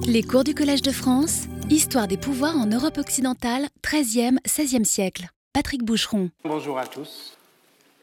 [0.00, 5.28] Les cours du Collège de France, Histoire des pouvoirs en Europe occidentale, 13e, 16e siècle.
[5.52, 6.30] Patrick Boucheron.
[6.44, 7.36] Bonjour à tous.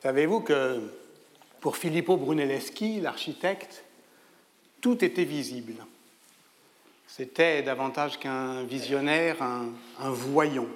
[0.02, 0.80] Savez-vous que
[1.60, 3.84] pour Filippo Brunelleschi, l'architecte,
[4.82, 5.74] tout était visible.
[7.08, 9.70] C'était davantage qu'un visionnaire, un,
[10.00, 10.68] un voyant.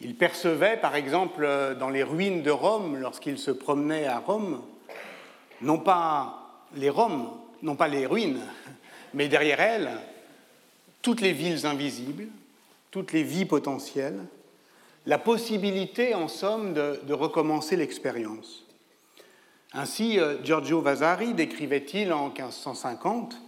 [0.00, 4.62] Il percevait, par exemple, dans les ruines de Rome, lorsqu'il se promenait à Rome,
[5.62, 7.30] non pas les Roms,
[7.62, 8.40] non pas les ruines,
[9.16, 9.90] mais derrière elles,
[11.00, 12.26] toutes les villes invisibles,
[12.90, 14.20] toutes les vies potentielles,
[15.06, 18.66] la possibilité, en somme, de, de recommencer l'expérience.
[19.72, 23.40] Ainsi, euh, Giorgio Vasari décrivait-il en 1550,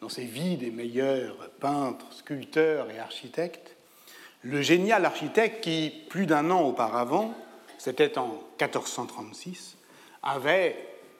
[0.00, 3.74] dans ses vies des meilleurs peintres, sculpteurs et architectes,
[4.42, 7.34] le génial architecte qui, plus d'un an auparavant,
[7.78, 8.28] c'était en
[8.60, 9.76] 1436,
[10.22, 10.76] avait,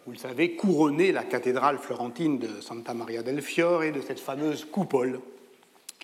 [0.06, 4.64] vous le savez, couronné la cathédrale florentine de Santa Maria del Fiore de cette fameuse
[4.64, 5.20] coupole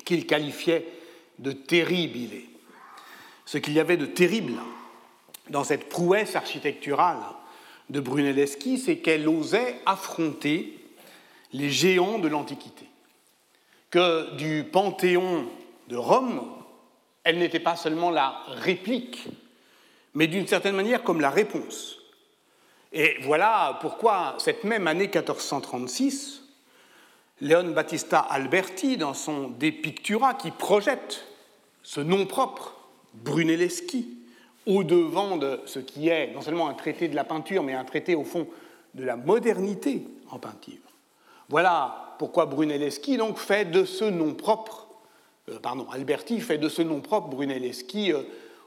[0.04, 0.88] qu'il qualifiait
[1.38, 2.42] de terribile.
[3.44, 4.54] Ce qu'il y avait de terrible
[5.50, 7.20] dans cette prouesse architecturale
[7.90, 10.80] de Brunelleschi, c'est qu'elle osait affronter
[11.52, 12.86] les géants de l'Antiquité.
[13.90, 15.46] Que du Panthéon
[15.88, 16.42] de Rome,
[17.22, 19.28] elle n'était pas seulement la réplique,
[20.14, 22.01] mais d'une certaine manière comme la réponse.
[22.92, 26.42] Et voilà pourquoi cette même année 1436,
[27.40, 31.24] Leon Battista Alberti, dans son De Pictura, qui projette
[31.82, 32.76] ce nom propre,
[33.14, 34.18] Brunelleschi,
[34.66, 38.14] au-devant de ce qui est non seulement un traité de la peinture, mais un traité
[38.14, 38.46] au fond
[38.94, 40.74] de la modernité en peinture.
[41.48, 44.82] Voilà pourquoi Brunelleschi donc fait de ce nom propre
[45.48, 48.22] euh, pardon, Alberti fait de ce nom propre, Brunelleschi, euh,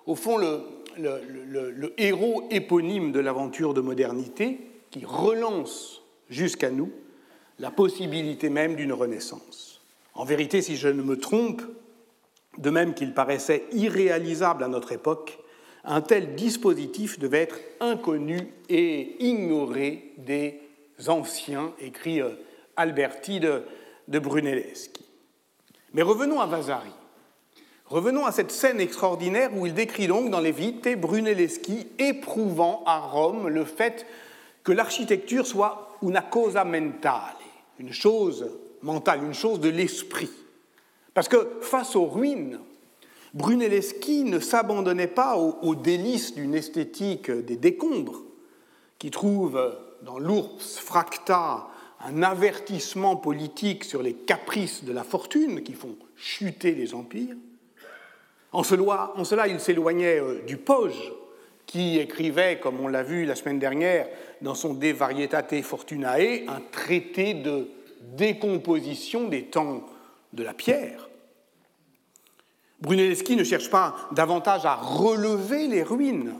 [0.05, 0.61] au fond le,
[0.97, 4.59] le, héros éponyme de l'aventure de modernité
[4.91, 6.91] qui relance jusqu'à nous
[7.59, 9.81] la possibilité même d'une renaissance.
[10.13, 11.61] En vérité, si je ne me trompe,
[12.57, 15.39] de même qu'il paraissait irréalisable à notre époque,
[15.83, 20.59] un tel dispositif devait être inconnu et ignoré des
[21.07, 22.29] anciens, écrit euh,
[22.75, 23.63] Alberti de,
[24.07, 24.91] de Brunelleschi.
[25.93, 26.91] Mais revenons à Vasari.
[27.87, 32.97] Revenons à cette scène extraordinaire où il décrit donc dans les Vite Brunelleschi éprouvant à
[32.97, 34.07] Rome le fait
[34.63, 37.35] que l'architecture soit una cosa mentale,
[37.77, 38.49] une chose
[38.81, 40.31] mentale, une chose de l'esprit.
[41.13, 42.59] Parce que face aux ruines,
[43.35, 48.23] Brunelleschi ne s'abandonnait pas aux, aux délices d'une esthétique des décombres,
[48.97, 51.67] qui trouve dans l'ours fracta
[51.99, 57.35] un avertissement politique sur les caprices de la fortune qui font chuter les empires.
[58.55, 61.11] En cela, il s'éloignait euh, du Poge,
[61.65, 64.07] qui écrivait, comme on l'a vu la semaine dernière,
[64.41, 67.67] dans son De Varietate Fortunae, un traité de
[68.15, 69.85] décomposition des temps
[70.31, 71.09] de la pierre.
[72.79, 76.35] Brunelleschi ne cherche pas davantage à relever les ruines,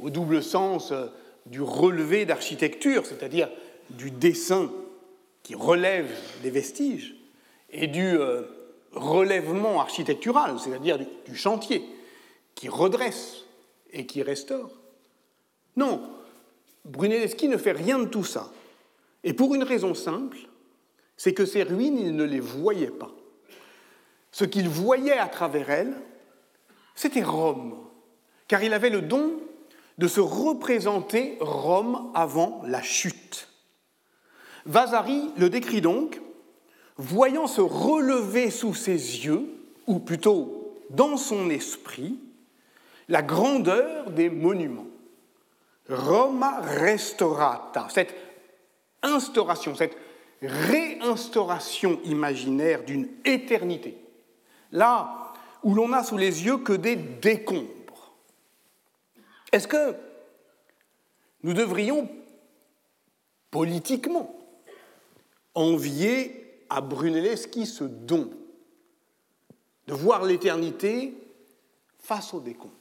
[0.00, 1.08] au double sens euh,
[1.44, 3.50] du relevé d'architecture, c'est-à-dire
[3.90, 4.70] du dessin
[5.42, 6.08] qui relève
[6.42, 7.14] des vestiges,
[7.70, 8.42] et du euh,
[8.94, 11.84] relèvement architectural, c'est-à-dire du, chantier,
[12.54, 13.44] qui redresse
[13.92, 14.70] et qui restaure.
[15.76, 16.02] Non,
[16.84, 18.50] Brunelleschi ne fait rien de tout ça.
[19.24, 20.38] Et pour une raison simple,
[21.16, 23.10] c'est que ces ruines, il ne les voyait pas.
[24.30, 25.94] Ce qu'il voyait à travers elles,
[26.94, 27.78] c'était Rome,
[28.48, 29.40] car il avait le don
[29.98, 33.48] de se représenter Rome avant la chute.
[34.66, 36.20] Vasari le décrit donc,
[37.02, 39.48] voyant se relever sous ses yeux,
[39.86, 42.18] ou plutôt dans son esprit,
[43.08, 44.86] la grandeur des monuments.
[45.88, 48.14] Roma restaurata, cette
[49.02, 49.96] instauration, cette
[50.40, 53.96] réinstauration imaginaire d'une éternité,
[54.70, 58.14] là où l'on n'a sous les yeux que des décombres.
[59.52, 59.94] Est-ce que
[61.42, 62.08] nous devrions
[63.50, 64.34] politiquement
[65.54, 66.41] envier
[66.72, 68.30] à Brunelleschi ce don
[69.86, 71.14] de voir l'éternité
[71.98, 72.72] face au décombres.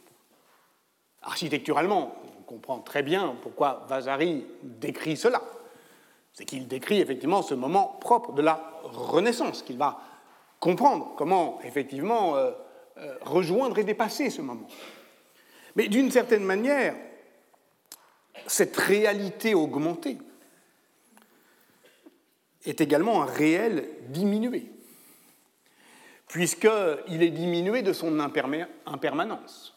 [1.21, 5.41] Architecturalement, on comprend très bien pourquoi Vasari décrit cela.
[6.33, 9.99] C'est qu'il décrit effectivement ce moment propre de la Renaissance, qu'il va
[10.61, 12.51] comprendre comment effectivement euh,
[12.97, 14.67] euh, rejoindre et dépasser ce moment.
[15.75, 16.95] Mais d'une certaine manière,
[18.47, 20.17] cette réalité augmentée,
[22.65, 24.71] est également un réel diminué,
[26.27, 29.75] puisqu'il est diminué de son impermanence,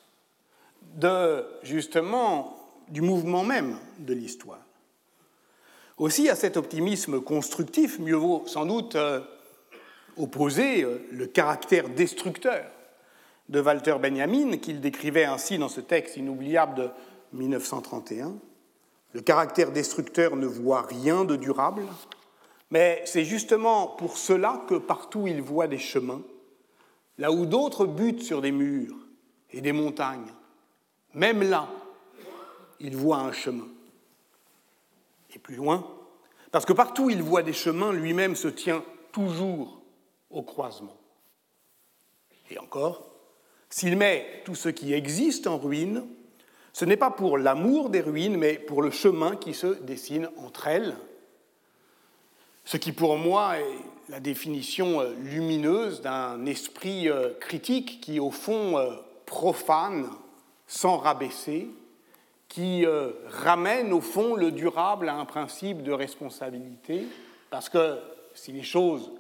[1.63, 2.57] justement
[2.89, 4.61] du mouvement même de l'histoire.
[5.97, 9.21] Aussi, à cet optimisme constructif, mieux vaut sans doute euh,
[10.17, 12.65] opposer le caractère destructeur
[13.49, 16.91] de Walter Benjamin, qu'il décrivait ainsi dans ce texte inoubliable de
[17.33, 18.35] 1931.
[19.13, 21.85] Le caractère destructeur ne voit rien de durable,
[22.71, 26.23] mais c'est justement pour cela que partout il voit des chemins,
[27.19, 28.97] là où d'autres butent sur des murs
[29.51, 30.33] et des montagnes.
[31.15, 31.69] Même là,
[32.81, 33.69] il voit un chemin.
[35.35, 35.87] Et plus loin,
[36.51, 39.81] parce que partout il voit des chemins, lui-même se tient toujours
[40.31, 40.97] au croisement.
[42.51, 43.11] Et encore,
[43.71, 46.07] s'il met tout ce qui existe en ruine,
[46.73, 50.67] ce n'est pas pour l'amour des ruines, mais pour le chemin qui se dessine entre
[50.67, 50.97] elles.
[52.65, 53.77] Ce qui pour moi est
[54.09, 58.95] la définition euh, lumineuse d'un esprit euh, critique qui, au fond, euh,
[59.27, 60.09] profane,
[60.67, 61.69] sans rabaisser,
[62.49, 62.87] qui
[63.27, 67.09] ramène, au fond, le durable à un principe de responsabilité,
[67.51, 67.99] parce que
[68.33, 69.11] si les choses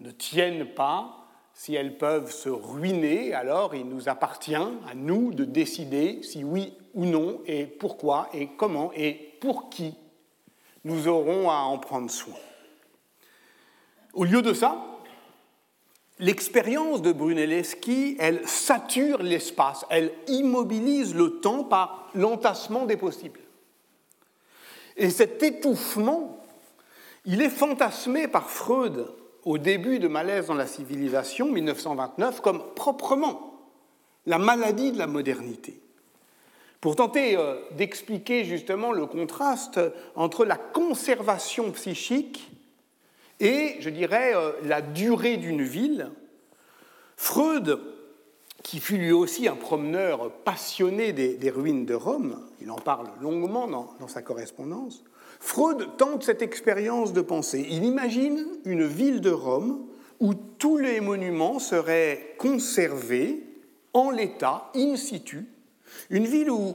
[0.00, 5.44] ne tiennent pas, si elles peuvent se ruiner, alors il nous appartient à nous de
[5.44, 9.94] décider si oui ou non, et pourquoi, et comment, et pour qui
[10.84, 12.34] nous aurons à en prendre soin.
[14.16, 14.82] Au lieu de ça,
[16.18, 23.40] l'expérience de Brunelleschi, elle sature l'espace, elle immobilise le temps par l'entassement des possibles.
[24.96, 26.42] Et cet étouffement,
[27.26, 29.06] il est fantasmé par Freud
[29.44, 33.52] au début de Malaise dans la civilisation, 1929, comme proprement
[34.24, 35.78] la maladie de la modernité.
[36.80, 39.78] Pour tenter euh, d'expliquer justement le contraste
[40.14, 42.50] entre la conservation psychique
[43.40, 46.10] et, je dirais, euh, la durée d'une ville,
[47.16, 47.80] Freud,
[48.62, 53.66] qui fut lui aussi un promeneur passionné des, ruines de Rome, il en parle longuement
[53.66, 55.04] dans sa correspondance,
[55.40, 57.66] Freud tente cette expérience de pensée.
[57.70, 59.86] Il imagine une ville de Rome
[60.20, 63.42] où tous les monuments seraient conservés
[63.92, 65.46] en l'état, in situ,
[66.10, 66.74] une ville où,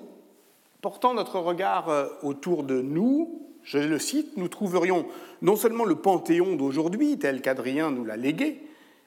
[0.81, 5.05] portant notre regard euh, autour de nous, je le cite, nous trouverions
[5.41, 8.61] non seulement le Panthéon d'aujourd'hui, tel qu'Adrien nous l'a légué,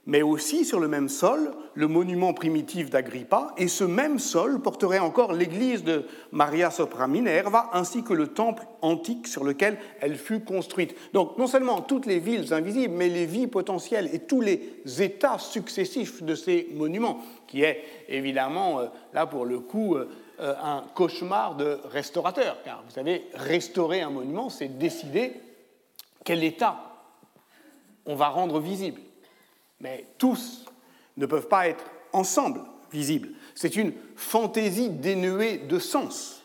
[0.07, 4.99] mais aussi sur le même sol le monument primitif d'Agrippa, et ce même sol porterait
[4.99, 10.41] encore l'église de Maria Sopra Minerva, ainsi que le temple antique sur lequel elle fut
[10.41, 10.95] construite.
[11.13, 15.39] Donc non seulement toutes les villes invisibles, mais les vies potentielles et tous les états
[15.39, 19.97] successifs de ces monuments, qui est évidemment, euh, là pour le coup,
[20.41, 25.41] euh, un cauchemar de restaurateur, car vous savez, restaurer un monument, c'est décider
[26.25, 26.79] quel état
[28.07, 29.01] on va rendre visible
[29.85, 30.65] mais tous
[31.17, 33.29] ne peuvent pas être ensemble visibles.
[33.55, 36.43] C'est une fantaisie dénuée de sens,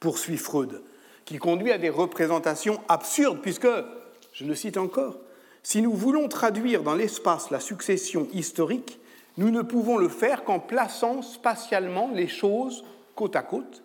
[0.00, 0.82] poursuit Freud,
[1.24, 3.68] qui conduit à des représentations absurdes, puisque,
[4.32, 5.18] je le cite encore,
[5.62, 8.98] si nous voulons traduire dans l'espace la succession historique,
[9.36, 12.84] nous ne pouvons le faire qu'en plaçant spatialement les choses
[13.18, 13.82] côte à côte.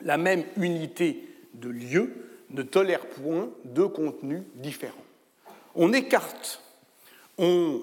[0.00, 2.12] La même unité de lieu
[2.50, 5.04] ne tolère point deux contenus différents.
[5.76, 6.60] On écarte
[7.38, 7.80] on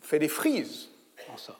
[0.00, 0.88] fait des frises
[1.32, 1.58] en ça.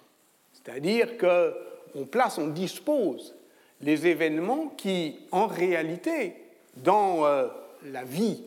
[0.52, 3.34] C'est-à-dire qu'on place, on dispose
[3.80, 6.36] les événements qui, en réalité,
[6.76, 7.48] dans euh,
[7.84, 8.42] la vie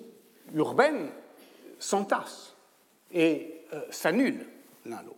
[0.54, 1.10] urbaine,
[1.80, 2.56] s'entassent
[3.14, 4.46] et euh, s'annulent
[4.86, 5.18] l'un l'autre.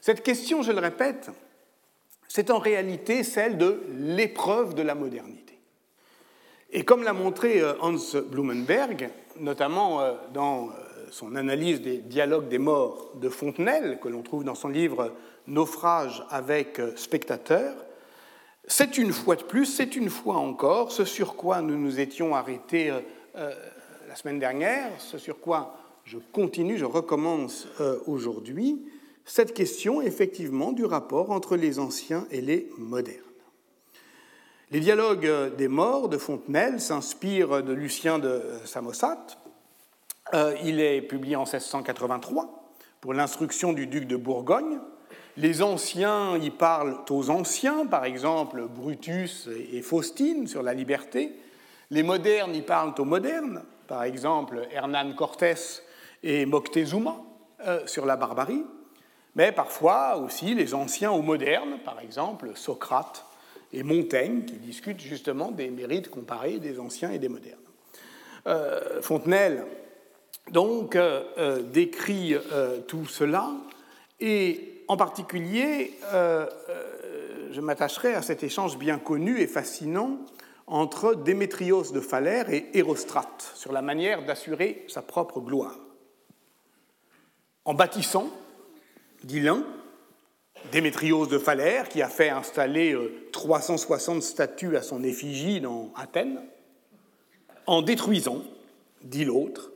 [0.00, 1.30] Cette question, je le répète,
[2.30, 5.58] c'est en réalité celle de l'épreuve de la modernité.
[6.70, 7.96] Et comme l'a montré euh, Hans
[8.30, 10.00] Blumenberg, notamment
[10.32, 10.68] dans
[11.10, 15.12] son analyse des dialogues des morts de Fontenelle, que l'on trouve dans son livre
[15.46, 17.74] Naufrage avec spectateurs,
[18.72, 22.36] c'est une fois de plus, c'est une fois encore, ce sur quoi nous nous étions
[22.36, 23.00] arrêtés euh,
[23.36, 23.52] euh,
[24.08, 28.86] la semaine dernière, ce sur quoi je continue, je recommence euh, aujourd'hui,
[29.24, 33.18] cette question effectivement du rapport entre les anciens et les modernes.
[34.70, 39.40] Les dialogues des morts de Fontenelle s'inspirent de Lucien de Samosate,
[40.32, 44.78] euh, il est publié en 1683 pour l'instruction du duc de Bourgogne.
[45.36, 51.32] Les anciens y parlent aux anciens, par exemple Brutus et Faustine sur la liberté.
[51.90, 55.82] Les modernes y parlent aux modernes, par exemple Hernán Cortés
[56.22, 57.16] et Moctezuma
[57.66, 58.64] euh, sur la barbarie.
[59.40, 63.24] Mais parfois aussi les anciens aux modernes, par exemple Socrate
[63.72, 67.58] et Montaigne, qui discutent justement des mérites comparés des anciens et des modernes.
[68.46, 69.64] Euh, Fontenelle
[70.50, 72.36] donc euh, euh, décrit
[72.86, 73.50] tout cela
[74.20, 75.94] et en particulier
[77.50, 80.18] je m'attacherai à cet échange bien connu et fascinant
[80.66, 85.78] entre Démétrios de Phalère et Hérostrate sur la manière d'assurer sa propre gloire.
[87.64, 88.28] en bâtissant,
[89.24, 89.64] dit l'un,
[90.72, 92.96] Démétrios de Phalère, qui a fait installer
[93.32, 96.40] 360 euh, statues à son effigie dans Athènes,
[97.66, 98.42] en détruisant,
[99.02, 99.72] dit l'autre,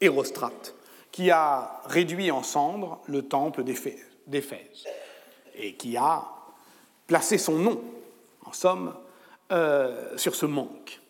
[0.00, 0.74] Hérostrate,
[1.10, 4.86] qui a réduit en cendres le temple d'Éphèse
[5.56, 6.28] et qui a
[7.06, 7.82] placé son nom,
[8.44, 8.94] en somme,
[9.50, 11.00] euh, sur ce manque.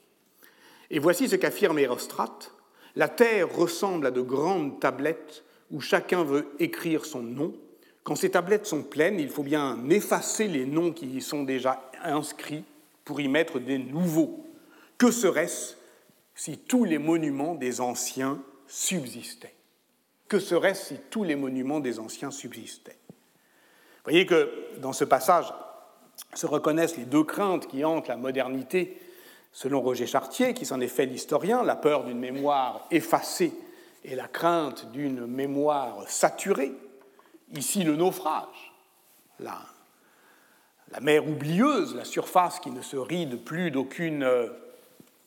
[0.91, 2.53] Et voici ce qu'affirme Hérostrate
[2.97, 7.53] La terre ressemble à de grandes tablettes où chacun veut écrire son nom.
[8.09, 11.91] Quand ces tablettes sont pleines, il faut bien effacer les noms qui y sont déjà
[12.03, 12.65] inscrits
[13.05, 14.47] pour y mettre des nouveaux.
[14.97, 15.75] Que serait-ce
[16.35, 19.53] si tous les monuments des anciens subsistaient?
[20.27, 22.97] Que serait-ce si tous les monuments des anciens subsistaient?
[23.11, 25.53] Vous voyez que dans ce passage
[26.33, 28.97] se reconnaissent les deux craintes qui hantent la modernité,
[29.53, 33.53] selon Roger Chartier, qui s'en est fait l'historien, la peur d'une mémoire effacée
[34.03, 36.73] et la crainte d'une mémoire saturée.
[37.55, 38.73] Ici, le naufrage,
[39.39, 39.59] la,
[40.91, 44.29] la mer oublieuse, la surface qui ne se ride plus d'aucune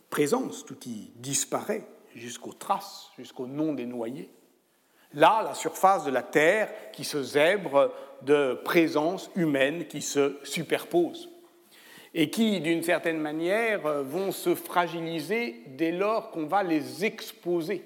[0.10, 4.30] présence, tout y disparaît jusqu'aux traces, jusqu'au nom des noyés.
[5.13, 11.30] Là, la surface de la Terre qui se zèbre de présences humaines qui se superposent
[12.13, 17.86] et qui, d'une certaine manière, vont se fragiliser dès lors qu'on va les exposer.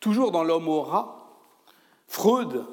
[0.00, 1.18] Toujours dans l'homme au rat,
[2.08, 2.64] Freud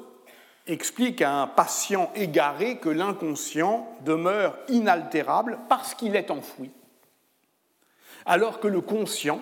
[0.70, 6.70] explique à un patient égaré que l'inconscient demeure inaltérable parce qu'il est enfoui,
[8.26, 9.40] alors que le conscient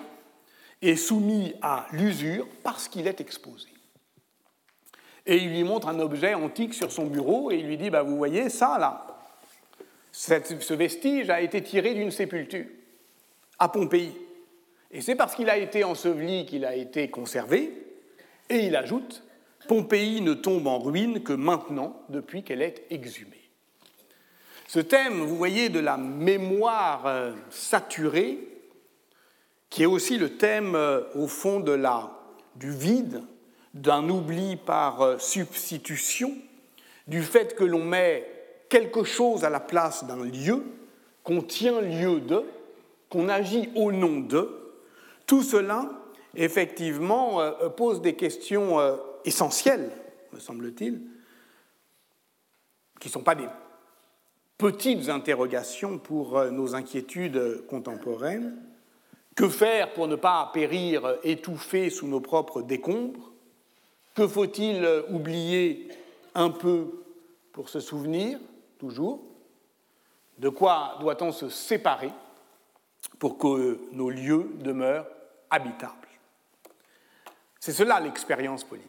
[0.81, 3.67] est soumis à l'usure parce qu'il est exposé.
[5.25, 8.03] Et il lui montre un objet antique sur son bureau et il lui dit, bah,
[8.03, 9.05] vous voyez ça là,
[10.11, 12.65] ce vestige a été tiré d'une sépulture
[13.59, 14.13] à Pompéi.
[14.91, 17.71] Et c'est parce qu'il a été enseveli qu'il a été conservé.
[18.49, 19.23] Et il ajoute,
[19.67, 23.39] Pompéi ne tombe en ruine que maintenant, depuis qu'elle est exhumée.
[24.67, 28.37] Ce thème, vous voyez, de la mémoire euh, saturée,
[29.71, 32.11] qui est aussi le thème, euh, au fond, de la,
[32.55, 33.23] du vide,
[33.73, 36.33] d'un oubli par euh, substitution,
[37.07, 38.27] du fait que l'on met
[38.69, 40.63] quelque chose à la place d'un lieu,
[41.23, 42.43] qu'on tient lieu de,
[43.09, 44.55] qu'on agit au nom de,
[45.25, 45.89] tout cela,
[46.35, 47.39] effectivement,
[47.75, 48.77] pose des questions
[49.25, 49.91] essentielles,
[50.33, 51.01] me semble-t-il,
[52.99, 53.47] qui ne sont pas des
[54.57, 58.57] petites interrogations pour nos inquiétudes contemporaines.
[59.35, 63.31] Que faire pour ne pas périr étouffé sous nos propres décombres?
[64.13, 65.87] Que faut-il oublier
[66.35, 67.05] un peu
[67.53, 68.37] pour se souvenir,
[68.77, 69.23] toujours?
[70.39, 72.11] De quoi doit-on se séparer
[73.17, 75.07] pour que nos lieux demeurent
[75.49, 76.09] habitables?
[77.61, 78.88] C'est cela l'expérience politique.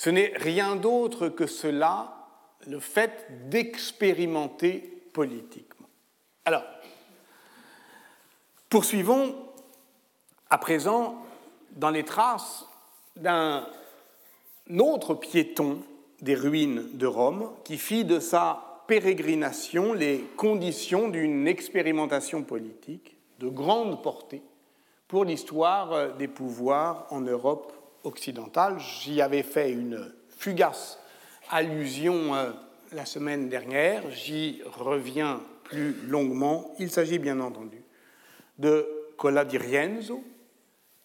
[0.00, 2.26] Ce n'est rien d'autre que cela,
[2.66, 4.78] le fait d'expérimenter
[5.12, 5.88] politiquement.
[6.46, 6.64] Alors,
[8.70, 9.34] Poursuivons
[10.48, 11.22] à présent
[11.72, 12.64] dans les traces
[13.14, 13.66] d'un
[14.78, 15.82] autre piéton
[16.22, 23.48] des ruines de Rome qui fit de sa pérégrination les conditions d'une expérimentation politique de
[23.48, 24.42] grande portée
[25.08, 28.78] pour l'histoire des pouvoirs en Europe occidentale.
[28.78, 30.98] J'y avais fait une fugace
[31.50, 32.50] allusion euh,
[32.92, 36.74] la semaine dernière, j'y reviens plus longuement.
[36.78, 37.82] Il s'agit bien entendu
[38.58, 40.22] de Cola di Rienzo,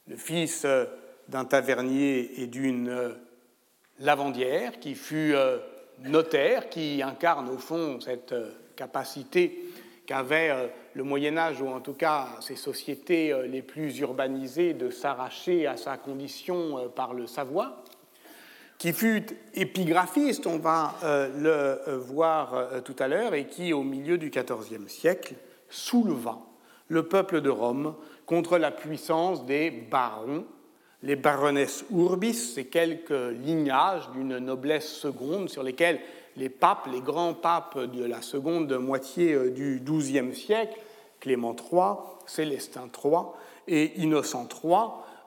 [0.07, 0.85] le fils euh,
[1.27, 3.13] d'un tavernier et d'une euh,
[3.99, 5.33] lavandière, qui fut
[6.03, 8.35] notaire, qui incarne au fond cette
[8.75, 9.64] capacité
[10.05, 15.67] qu'avait le Moyen Âge, ou en tout cas ces sociétés les plus urbanisées, de s'arracher
[15.67, 17.83] à sa condition par le savoir,
[18.77, 24.29] qui fut épigraphiste, on va le voir tout à l'heure, et qui, au milieu du
[24.29, 25.35] XIVe siècle,
[25.69, 26.39] souleva
[26.88, 27.95] le peuple de Rome
[28.25, 30.45] contre la puissance des barons,
[31.03, 36.00] les baronesses urbis, ces quelques lignages d'une noblesse seconde sur lesquels
[36.37, 40.77] les papes, les grands papes de la seconde moitié euh, du XIIe siècle,
[41.19, 43.19] Clément III, Célestin III
[43.67, 44.77] et Innocent III,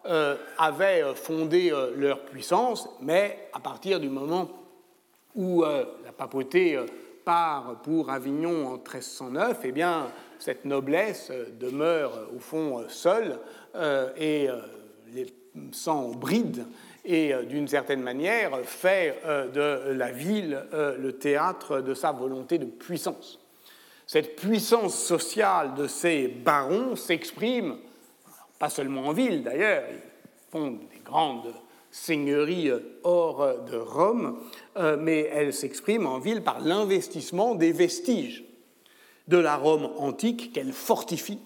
[0.06, 4.48] euh, avaient euh, fondé leur puissance, mais à partir du moment
[5.34, 6.80] où la papauté
[7.24, 10.08] part pour Avignon en 1309, eh bien,
[10.40, 13.38] cette noblesse demeure au fond seule
[14.16, 14.48] et
[15.70, 16.66] sans bride
[17.04, 22.66] et euh, d'une certaine manière fait de la ville le théâtre de sa volonté de
[22.66, 23.40] puissance.
[24.06, 27.76] Cette puissance sociale de ces barons s'exprime,
[28.58, 31.52] pas seulement en ville d'ailleurs, ils font des grandes
[31.90, 32.70] seigneurie
[33.02, 34.40] hors de Rome,
[34.98, 38.44] mais elle s'exprime en ville par l'investissement des vestiges
[39.26, 41.40] de la Rome antique qu'elle fortifie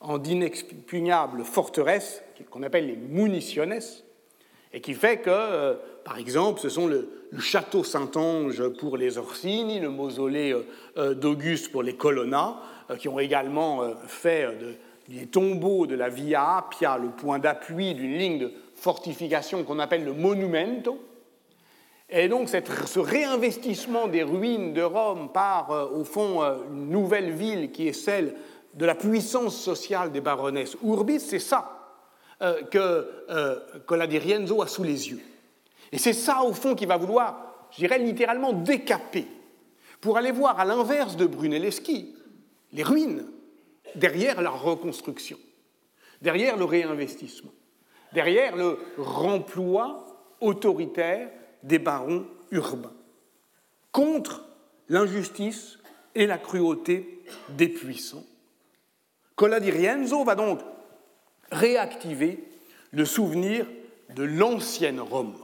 [0.00, 3.80] en d'inexpugnables forteresses qu'on appelle les munitiones,
[4.72, 5.74] et qui fait que, euh,
[6.04, 10.66] par exemple, ce sont le, château Saint-Ange pour les Orsini, le mausolée euh,
[10.98, 12.56] euh, d'Auguste pour les Colonna,
[12.98, 14.48] qui ont également fait
[15.08, 20.04] des tombeaux de la Via Appia le point d'appui d'une ligne de fortification qu'on appelle
[20.04, 20.98] le Monumento.
[22.10, 27.88] Et donc ce réinvestissement des ruines de Rome par, au fond, une nouvelle ville qui
[27.88, 28.34] est celle
[28.74, 31.81] de la puissance sociale des baronnesses urbis, c'est ça
[32.42, 35.20] euh, que euh, Colladirienzo a sous les yeux.
[35.92, 39.28] Et c'est ça, au fond, qu'il va vouloir, je dirais littéralement, décaper,
[40.00, 42.16] pour aller voir, à l'inverse de Brunelleschi,
[42.72, 43.26] les ruines
[43.94, 45.38] derrière la reconstruction,
[46.20, 47.52] derrière le réinvestissement,
[48.12, 51.30] derrière le remploi autoritaire
[51.62, 52.92] des barons urbains,
[53.92, 54.44] contre
[54.88, 55.78] l'injustice
[56.16, 58.24] et la cruauté des puissants.
[59.36, 60.58] Colladirienzo va donc
[61.52, 62.42] réactiver
[62.90, 63.66] le souvenir
[64.10, 65.36] de l'ancienne Rome.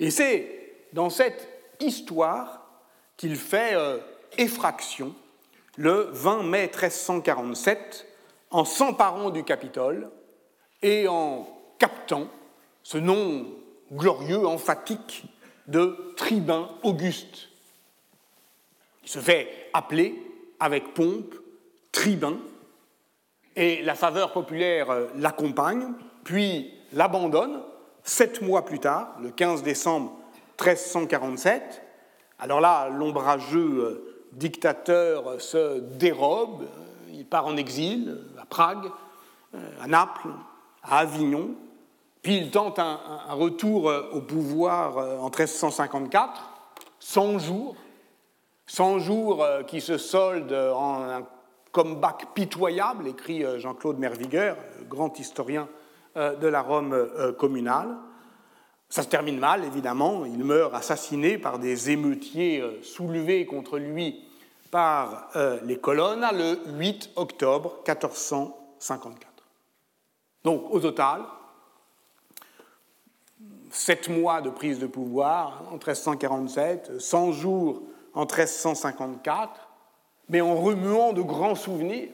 [0.00, 1.48] Et c'est dans cette
[1.80, 2.66] histoire
[3.16, 3.98] qu'il fait euh,
[4.36, 5.14] effraction
[5.76, 8.06] le 20 mai 1347
[8.50, 10.10] en s'emparant du Capitole
[10.82, 12.28] et en captant
[12.82, 13.46] ce nom
[13.92, 15.24] glorieux, emphatique
[15.68, 17.48] de tribun Auguste.
[19.04, 20.20] Il se fait appeler
[20.60, 21.34] avec pompe
[21.90, 22.38] tribun
[23.56, 25.92] et la faveur populaire euh, l'accompagne,
[26.24, 27.60] puis l'abandonne
[28.02, 30.12] sept mois plus tard, le 15 décembre
[30.60, 31.82] 1347.
[32.38, 38.90] Alors là, l'ombrageux euh, dictateur se dérobe, euh, il part en exil à Prague,
[39.82, 40.30] à Naples,
[40.82, 41.50] à Avignon,
[42.22, 42.98] puis il tente un,
[43.32, 46.42] retour au pouvoir en 1354,
[46.98, 47.76] 100 jours,
[48.66, 51.26] 100 jours qui se soldent en un
[51.72, 54.56] comeback pitoyable, écrit euh, Jean-Claude Mervigueur,
[54.88, 55.68] grand historien
[56.16, 57.96] euh, de la Rome euh, communale.
[58.90, 60.26] Ça se termine mal, évidemment.
[60.26, 64.22] Il meurt assassiné par des émeutiers soulevés contre lui
[64.70, 65.30] par
[65.64, 69.26] les colonnes le 8 octobre 1454.
[70.44, 71.22] Donc, au total,
[73.70, 77.82] sept mois de prise de pouvoir en 1347, 100 jours
[78.12, 79.71] en 1354,
[80.32, 82.08] mais en remuant de grands souvenirs.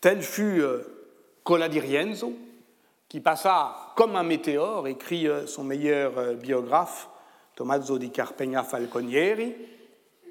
[0.00, 0.80] Tel fut euh,
[1.44, 2.32] Cola di Rienzo,
[3.06, 7.10] qui passa comme un météore, écrit euh, son meilleur euh, biographe,
[7.54, 9.54] Tommaso di Carpegna Falconieri.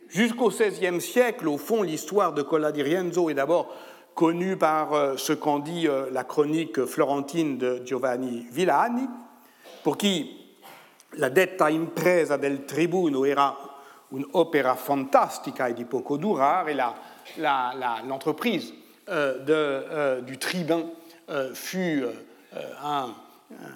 [0.08, 3.72] Jusqu'au XVIe siècle, au fond, l'histoire de Cola di Rienzo est d'abord
[4.16, 9.08] connue par ce qu'en dit la chronique florentine de Giovanni Villani,
[9.84, 10.38] pour qui
[11.14, 13.71] la detta impresa del tribuno era
[14.12, 16.78] un'opera fantastica di poco durare, et
[18.06, 18.74] l'entreprise
[19.10, 20.86] euh, euh, du tribun
[21.30, 22.06] euh, fut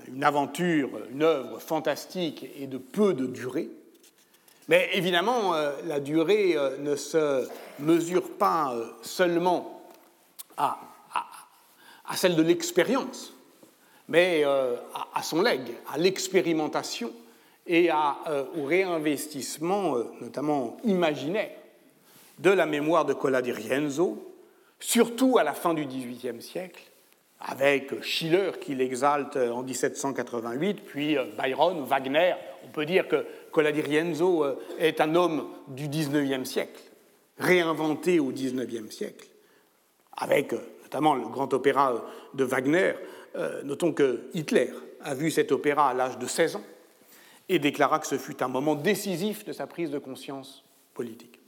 [0.08, 3.70] une aventure, une œuvre fantastique et de peu de durée.
[4.68, 5.54] Mais évidemment,
[5.86, 7.48] la durée ne se
[7.80, 9.82] mesure pas seulement
[10.58, 10.80] à,
[12.16, 13.34] celle de l'expérience,
[14.10, 17.12] mais à, son legs, à l'expérimentation
[17.68, 21.52] et euh, au réinvestissement, euh, notamment imaginaire,
[22.38, 24.36] de la mémoire de Cola di Rienzo,
[24.80, 26.84] surtout à la fin du XVIIIe siècle,
[27.40, 32.36] avec Schiller qui l'exalte en 1788, puis euh, Byron, Wagner.
[32.66, 34.46] On peut dire que Cola di Rienzo
[34.80, 36.82] est un homme du XIXe siècle,
[37.38, 39.28] réinventé au XIXe siècle,
[40.18, 42.94] avec notamment le grand opéra de Wagner.
[43.64, 46.64] Notons que Hitler a vu cet opéra à l'âge de 16 ans
[47.50, 51.40] et déclara que ce fut un moment décisif de sa prise de conscience politique.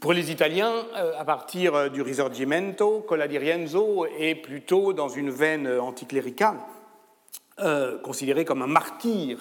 [0.00, 5.08] Pour les Italiens, euh, à partir euh, du Risorgimento, Cola di Rienzo est plutôt dans
[5.08, 6.58] une veine anticléricale,
[7.60, 9.38] euh, considéré comme un martyr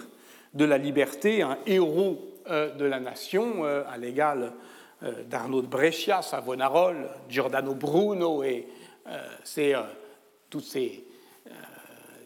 [0.53, 4.53] de la liberté, un héros de la nation, à l'égal
[5.01, 8.67] d'Arnaud Brescia, Savonarole, Giordano Bruno et
[10.49, 11.03] toutes ces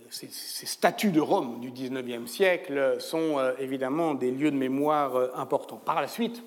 [0.09, 5.31] ces, statues de Rome du XIXe siècle sont euh, évidemment des lieux de mémoire euh,
[5.35, 5.81] importants.
[5.83, 6.43] Par la suite,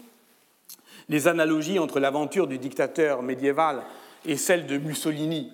[1.09, 3.83] les analogies entre l'aventure du dictateur médiéval
[4.25, 5.53] et celle de Mussolini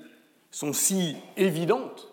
[0.51, 2.13] sont si évidentes.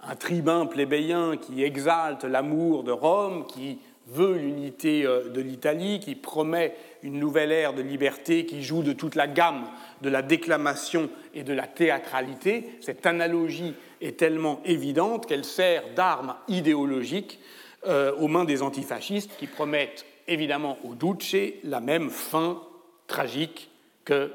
[0.00, 6.14] Un tribun plébéien qui exalte l'amour de Rome, qui veut l'unité euh, de l'Italie, qui
[6.14, 9.66] promet une nouvelle ère de liberté, qui joue de toute la gamme
[10.00, 12.70] de la déclamation et de la théâtralité.
[12.80, 17.38] Cette analogie est tellement évidente qu'elle sert d'arme idéologique
[17.86, 22.62] euh, aux mains des antifascistes qui promettent évidemment au Duce la même fin
[23.06, 23.70] tragique
[24.04, 24.30] que,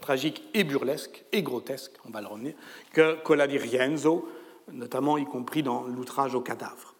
[0.00, 2.54] tragique et burlesque et grotesque, on va le revenir,
[2.92, 4.28] que Cola di Rienzo,
[4.72, 6.94] notamment y compris dans l'outrage au cadavre.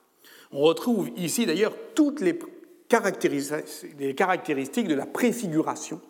[0.53, 2.39] On retrouve ici d'ailleurs toutes les
[2.89, 6.01] caractéristiques de la préfiguration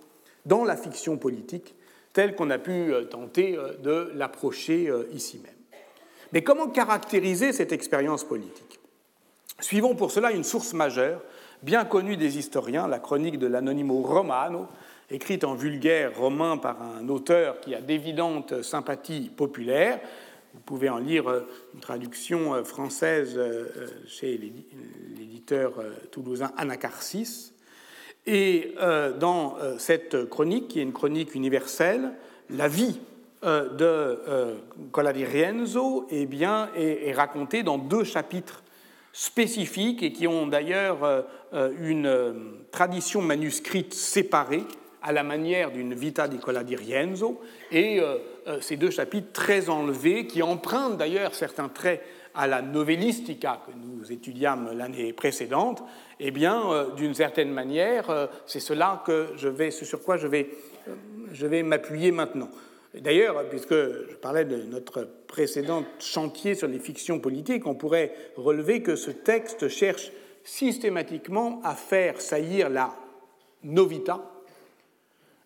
[0.45, 1.75] dans la fiction politique
[2.13, 5.62] telle qu'on a pu euh, tenter euh, de l'approcher ici même.
[6.33, 8.81] Mais comment caractériser cette expérience politique?
[9.61, 11.21] Suivons pour cela une source majeure,
[11.63, 14.67] bien connue des historiens, la chronique de l'Anonimo Romano,
[15.11, 20.01] écrite en vulgaire romain par un auteur qui a d'évidentes sympathies populaires,
[20.55, 23.67] vous pouvez en lire euh, une traduction euh, française euh,
[24.07, 25.73] chez l'éditeur
[26.11, 27.53] toulousain Anacarsis.
[28.27, 28.77] Et
[29.19, 32.13] dans cette chronique, qui est une chronique universelle,
[32.51, 33.01] la vie
[33.43, 34.19] de
[34.93, 38.63] Colladi Rienzo eh bien, est racontée dans deux chapitres
[39.13, 42.35] spécifiques et qui ont d'ailleurs une
[42.71, 44.65] tradition manuscrite séparée
[45.03, 49.33] à la manière d'une Vita di Cola di Rienzo, et euh, euh, ces deux chapitres
[49.33, 52.03] très enlevés, qui empruntent d'ailleurs certains traits
[52.35, 55.83] à la novellistica que nous étudiâmes l'année précédente,
[56.21, 60.51] eh bien, euh, d'une certaine manière, c'est cela que je vais, sur quoi je vais,
[61.33, 62.49] je vais m'appuyer maintenant.
[62.95, 68.83] D'ailleurs, puisque je parlais de notre précédent chantier sur les fictions politiques, on pourrait relever
[68.83, 70.13] que ce texte cherche
[70.45, 72.95] systématiquement à faire saillir la
[73.63, 74.21] novita,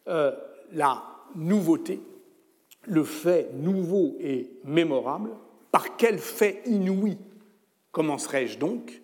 [0.08, 0.32] euh,
[0.72, 1.04] la
[1.36, 2.00] nouveauté,
[2.86, 5.30] le fait nouveau et mémorable.
[5.70, 7.18] Par quel fait inouï
[7.92, 9.00] commencerai-je donc?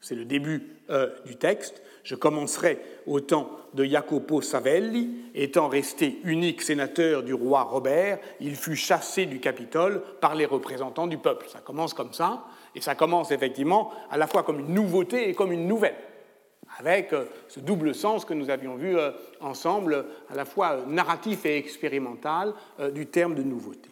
[0.00, 1.82] C'est le début euh, du texte.
[2.08, 8.56] Je commencerai au temps de Jacopo Savelli, étant resté unique sénateur du roi Robert, il
[8.56, 11.50] fut chassé du Capitole par les représentants du peuple.
[11.50, 15.34] Ça commence comme ça, et ça commence effectivement à la fois comme une nouveauté et
[15.34, 15.96] comme une nouvelle
[16.78, 20.86] avec euh, ce double sens que nous avions vu euh, ensemble, à la fois euh,
[20.86, 22.54] narratif et expérimental,
[22.94, 23.90] du terme de nouveauté.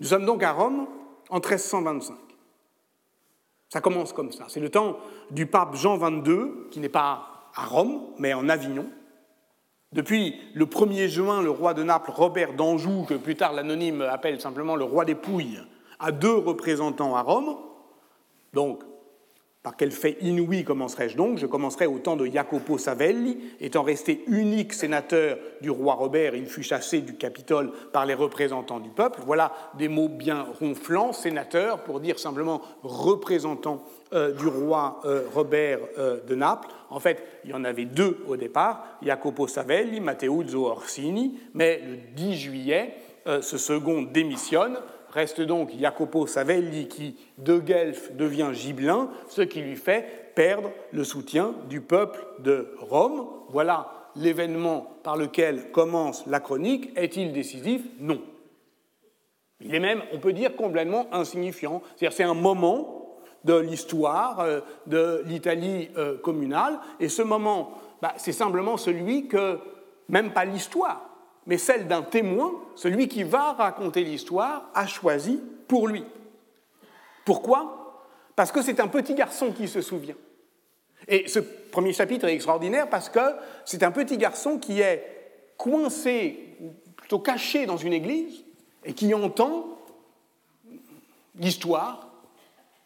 [0.00, 0.88] Nous sommes donc à Rome
[1.30, 2.16] en 1325.
[3.68, 4.46] Ça commence comme ça.
[4.48, 4.98] C'est le temps
[5.30, 8.86] du pape Jean XXII, qui n'est pas à Rome, mais en Avignon.
[9.92, 14.40] Depuis le 1er juin, le roi de Naples, Robert d'Anjou, que plus tard l'anonyme appelle
[14.40, 15.60] simplement le roi des Pouilles,
[15.98, 17.56] a deux représentants à Rome.
[18.54, 18.82] Donc,
[19.62, 21.38] par quel fait inouï commencerai-je donc?
[21.38, 26.46] Je commencerai au temps de Jacopo Savelli, étant resté unique sénateur du roi Robert, il
[26.46, 29.20] fut chassé du Capitole par les représentants du peuple.
[29.24, 35.78] Voilà des mots bien ronflants, sénateur, pour dire simplement représentant euh, du roi euh, Robert
[35.96, 36.68] euh, de Naples.
[36.90, 41.96] En fait, il y en avait deux au départ, Jacopo Savelli, Matteuzzo Orsini, mais le
[42.16, 42.94] 10 juillet,
[43.24, 44.76] ce second démissionne
[45.12, 51.04] Reste donc Jacopo Savelli qui, de Guelph, devient gibelin, ce qui lui fait perdre le
[51.04, 53.28] soutien du peuple de Rome.
[53.50, 56.90] Voilà l'événement par lequel commence la chronique.
[56.96, 57.82] Est-il décisif?
[58.00, 58.22] Non.
[59.60, 61.82] Il est même, on peut dire, complètement insignifiant.
[61.96, 68.14] C'est-à-dire c'est un moment de l'histoire euh, de l'Italie euh, communale, et ce moment, bah,
[68.16, 69.58] c'est simplement celui que,
[70.08, 71.11] même pas l'histoire,
[71.46, 76.04] mais celle d'un témoin, celui qui va raconter l'histoire, a choisi pour lui.
[77.24, 78.04] Pourquoi?
[78.36, 80.16] Parce que c'est un petit garçon qui se souvient.
[81.08, 83.20] Et ce premier chapitre est extraordinaire parce que
[83.64, 86.56] c'est un petit garçon qui est coincé,
[86.96, 88.44] plutôt caché dans une église,
[88.84, 89.78] et qui entend
[91.36, 92.08] l'histoire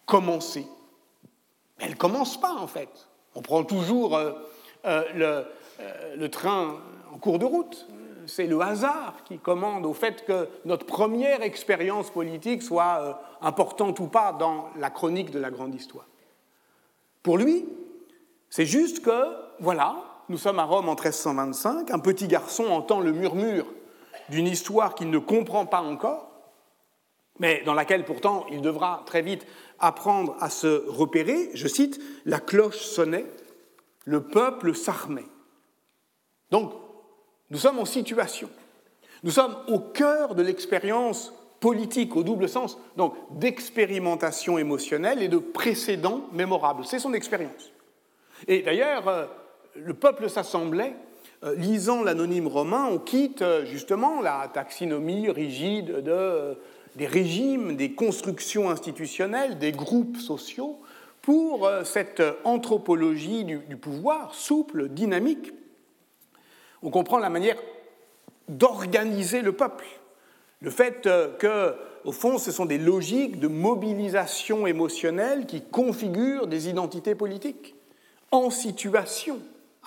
[0.07, 0.67] commencer.
[1.79, 3.09] Elle ne commence pas en fait.
[3.35, 4.33] On prend toujours euh,
[4.87, 5.45] euh,
[5.81, 6.81] euh, le train
[7.13, 7.87] en cours de route
[8.27, 13.13] c'est le hasard qui commande au fait que notre première expérience politique soit euh,
[13.47, 16.07] importante ou pas dans la chronique de la grande histoire.
[17.23, 17.65] Pour lui,
[18.51, 19.97] c'est juste que, voilà,
[20.29, 23.67] nous sommes à Rome en 1325, un petit garçon entend le murmure
[24.29, 26.31] d'une histoire qu'il ne comprend pas encore,
[27.39, 29.47] mais dans laquelle pourtant il devra très vite
[29.79, 31.51] apprendre à se repérer.
[31.55, 33.27] Je cite, La cloche sonnait,
[34.05, 35.27] le peuple s'armait.
[36.51, 36.73] Donc,
[37.51, 38.51] nous sommes en situation.
[39.23, 45.39] Nous sommes au cœur de l'expérience politique au double sens, donc d'expérimentation émotionnelle et de
[45.39, 46.85] précédent mémorable.
[46.85, 47.73] C'est son expérience.
[48.47, 49.27] Et d'ailleurs, euh,
[49.75, 50.95] le peuple s'assemblait.
[51.45, 56.57] Euh, lisant l'anonyme romain, on quitte euh, justement la taxinomie rigide de,
[56.97, 60.79] des régimes, des constructions institutionnelles, des groupes sociaux,
[61.21, 65.53] pour cette anthropologie du pouvoir souple, dynamique,
[66.83, 67.57] on comprend la manière
[68.49, 69.87] d'organiser le peuple.
[70.61, 71.09] Le fait
[71.39, 77.77] que, au fond, ce sont des logiques de mobilisation émotionnelle qui configurent des identités politiques
[78.31, 79.39] en situation,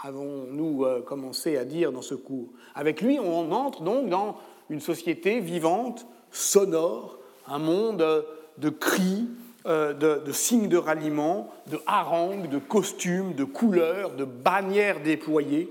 [0.04, 2.48] avons-nous commencé à dire dans ce cours.
[2.76, 4.38] Avec lui, on entre donc dans
[4.70, 8.26] une société vivante, sonore, un monde
[8.58, 9.28] de cris,
[9.66, 15.70] euh, de, signes de ralliement, de harangues, de costumes, de couleurs, de bannières déployées.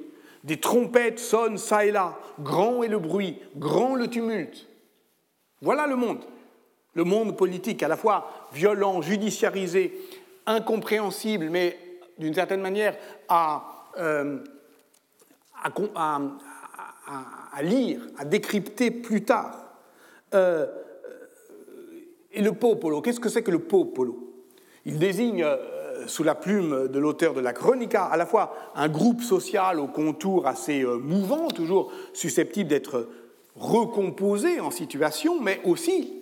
[0.49, 2.19] Des trompettes sonnent çà et là.
[2.41, 4.67] Grand est le bruit, grand le tumulte.
[5.61, 6.25] Voilà le monde.
[6.95, 9.93] Le monde politique, à la fois violent, judiciarisé,
[10.47, 11.79] incompréhensible, mais
[12.17, 12.97] d'une certaine manière
[13.29, 14.39] à, euh,
[17.61, 19.67] lire, à décrypter plus tard.
[20.33, 20.67] Euh,
[22.33, 24.33] et le popolo, qu'est-ce que c'est que le popolo?
[24.87, 25.57] Il désigne, euh,
[26.07, 29.87] sous la plume de l'auteur de la Chronica, à la fois un groupe social au
[29.87, 33.09] contour assez euh, mouvant, toujours susceptible d'être
[33.57, 36.13] recomposé en situation, mais aussi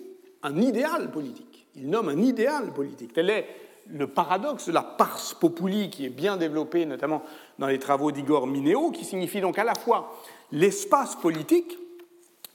[0.43, 1.67] un idéal politique.
[1.75, 3.13] Il nomme un idéal politique.
[3.13, 3.47] Tel est
[3.89, 7.23] le paradoxe de la pars populi qui est bien développé notamment
[7.59, 10.15] dans les travaux d'Igor Mineo, qui signifie donc à la fois
[10.51, 11.77] l'espace politique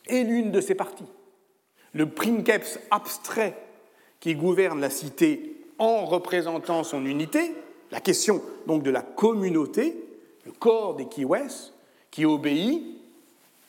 [0.09, 1.07] et l'une de ses parties
[1.93, 3.57] le princeps abstrait
[4.21, 5.52] qui gouverne la cité
[5.83, 7.57] en représentant son unité,
[7.90, 9.97] la question donc de la communauté,
[10.47, 11.73] le corps des Kiwes,
[12.12, 12.85] qui obéit,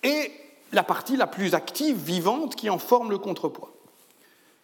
[0.04, 0.32] et
[0.72, 3.72] la partie la plus active, vivante, qui en forme le contrepoids.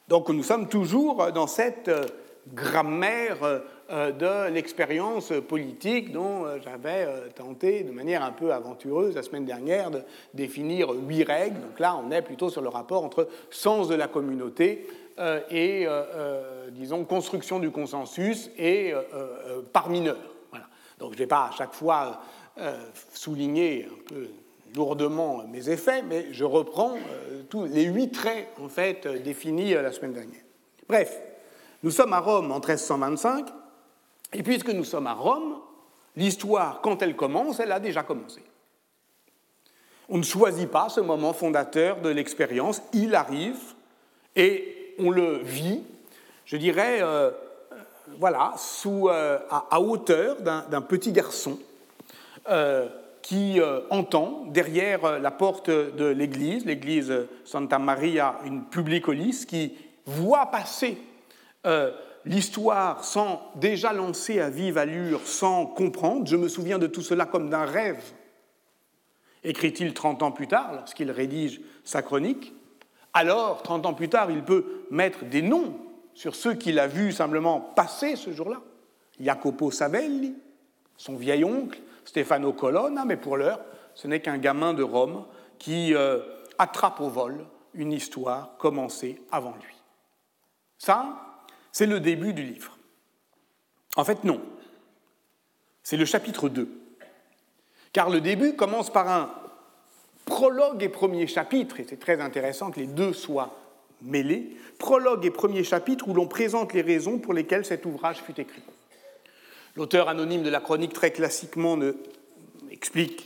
[0.09, 2.05] Donc nous sommes toujours dans cette euh,
[2.53, 3.59] grammaire euh,
[3.89, 9.89] euh, de l'expérience politique dont j'avais tenté de manière un peu aventureuse la semaine dernière
[9.89, 10.01] de
[10.35, 11.59] définir huit règles.
[11.59, 14.87] Donc là, on est plutôt sur le rapport entre sens de la communauté
[15.49, 15.87] et,
[16.71, 18.93] disons, construction du consensus et
[19.73, 20.17] par mineur.
[20.49, 20.65] Voilà.
[20.97, 22.21] Donc je ne vais pas à chaque fois
[23.13, 24.27] souligner un peu
[24.75, 26.95] lourdement mes effets, mais je reprends
[27.49, 30.41] tous les huit traits en fait définis la semaine dernière.
[30.87, 31.19] Bref,
[31.83, 33.47] nous sommes à Rome en 1325
[34.33, 35.57] et puisque nous sommes à Rome,
[36.15, 38.43] l'histoire, quand elle commence, elle a déjà commencé.
[40.09, 43.59] On ne choisit pas ce moment fondateur de l'expérience, il arrive
[44.35, 45.83] et on le vit,
[46.49, 47.29] je dirais, euh,
[48.17, 51.59] voilà, sous, euh, à, hauteur d'un petit garçon
[52.49, 52.87] euh,
[53.21, 53.59] qui
[53.91, 57.13] entend derrière la porte de l'église, l'église
[57.45, 59.75] Santa Maria une Publicolis, qui
[60.07, 60.97] voit passer
[62.25, 66.25] l'histoire sans déjà lancer à vive allure, sans comprendre.
[66.25, 68.01] Je me souviens de tout cela comme d'un rêve.
[69.43, 72.53] Écrit-il 30 ans plus tard, lorsqu'il rédige sa chronique.
[73.13, 75.75] Alors, 30 ans plus tard, il peut mettre des noms
[76.19, 78.61] sur ceux qu'il a vus simplement passer ce jour-là.
[79.21, 80.35] Jacopo Savelli,
[80.97, 83.61] son vieil oncle, Stefano Colonna, mais pour l'heure,
[83.95, 85.25] ce n'est qu'un gamin de Rome
[85.59, 86.19] qui euh,
[86.57, 89.73] attrape au vol une histoire commencée avant lui.
[90.77, 92.77] Ça, c'est le début du livre.
[93.95, 94.41] En fait, non.
[95.83, 96.69] C'est le chapitre 2.
[97.93, 99.33] Car le début commence par un
[100.25, 103.55] prologue et premier chapitre, et c'est très intéressant que les deux soient
[104.01, 108.39] mêlés, prologue et premier chapitre où l'on présente les raisons pour lesquelles cet ouvrage fut
[108.39, 108.63] écrit.
[109.75, 111.93] L'auteur anonyme de la chronique très classiquement ne
[112.71, 113.25] explique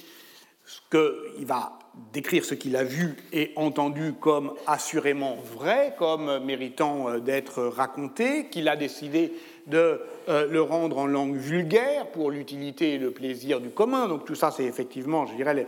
[0.90, 1.80] qu'il va
[2.12, 8.48] décrire ce qu'il a vu et entendu comme assurément vrai, comme méritant euh, d'être raconté,
[8.48, 9.34] qu'il a décidé
[9.68, 14.08] de euh, le rendre en langue vulgaire pour l'utilité et le plaisir du commun.
[14.08, 15.68] Donc tout ça, c'est effectivement, je dirais,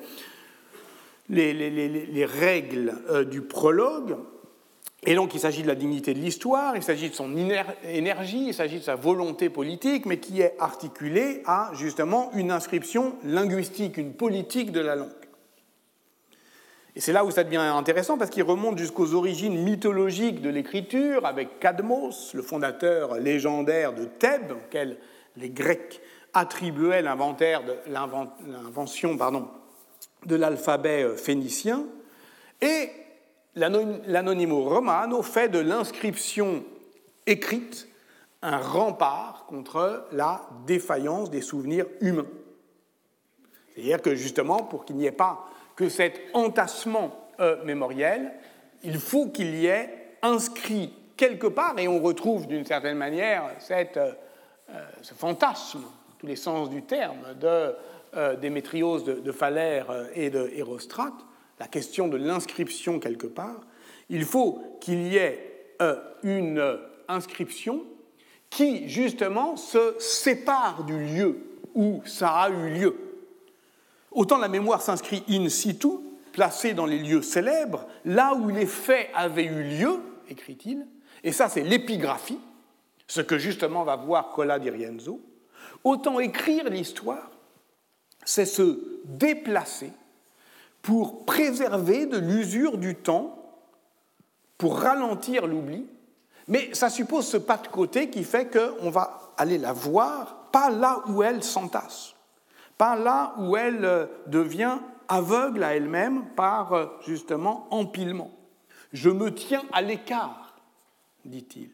[1.30, 4.18] les, les, règles euh, du prologue.
[5.08, 7.36] Et donc il s'agit de la dignité de l'histoire, il s'agit de son
[7.84, 13.16] énergie, il s'agit de sa volonté politique, mais qui est articulée à justement une inscription
[13.24, 15.10] linguistique, une politique de la langue.
[16.96, 21.26] Et c'est là où ça devient intéressant parce qu'il remonte jusqu'aux origines mythologiques de l'écriture
[21.26, 24.98] avec Cadmos, le fondateur légendaire de Thèbes, auquel
[25.36, 26.02] les Grecs
[26.34, 27.62] attribuaient l'invention
[30.26, 31.84] de l'alphabet euh, phénicien.
[32.62, 32.90] Et
[33.56, 36.64] l'anonymo romano fait de l'inscription
[37.26, 37.88] écrite
[38.42, 42.28] un rempart contre la défaillance des souvenirs humains.
[43.74, 48.32] C'est-à-dire que justement, pour qu'il n'y ait pas que cet entassement euh, mémoriel,
[48.84, 49.90] il faut qu'il y ait
[50.22, 54.12] inscrit quelque part, et on retrouve d'une certaine manière euh, euh,
[55.02, 55.82] ce fantasme,
[56.20, 57.76] tous les sens du terme, de
[58.40, 61.26] Démétrios de, de Phalère et de Hérostrate,
[61.60, 63.62] la question de l'inscription quelque part,
[64.10, 65.76] il faut qu'il y ait
[66.24, 67.84] une inscription
[68.50, 71.38] qui, justement, se sépare du lieu
[71.74, 72.96] où ça a eu lieu.
[74.12, 75.90] Autant la mémoire s'inscrit in situ,
[76.32, 80.86] placé dans les lieux célèbres, là où les faits avaient eu lieu, écrit-il,
[81.24, 82.40] et ça c'est l'épigraphie,
[83.08, 85.22] ce que justement va voir Cola di Rienzo,
[85.84, 87.32] autant écrire l'histoire,
[88.24, 89.92] c'est se déplacer
[90.86, 93.40] pour préserver de l'usure du temps,
[94.56, 95.88] pour ralentir l'oubli,
[96.48, 100.70] mais ça suppose ce pas de côté qui fait qu'on va aller la voir, pas
[100.70, 102.14] là où elle s'entasse,
[102.78, 108.30] pas là où elle euh, devient aveugle à elle-même par euh, justement empilement.
[108.94, 110.54] Je me tiens à l'écart,
[111.26, 111.72] dit-il,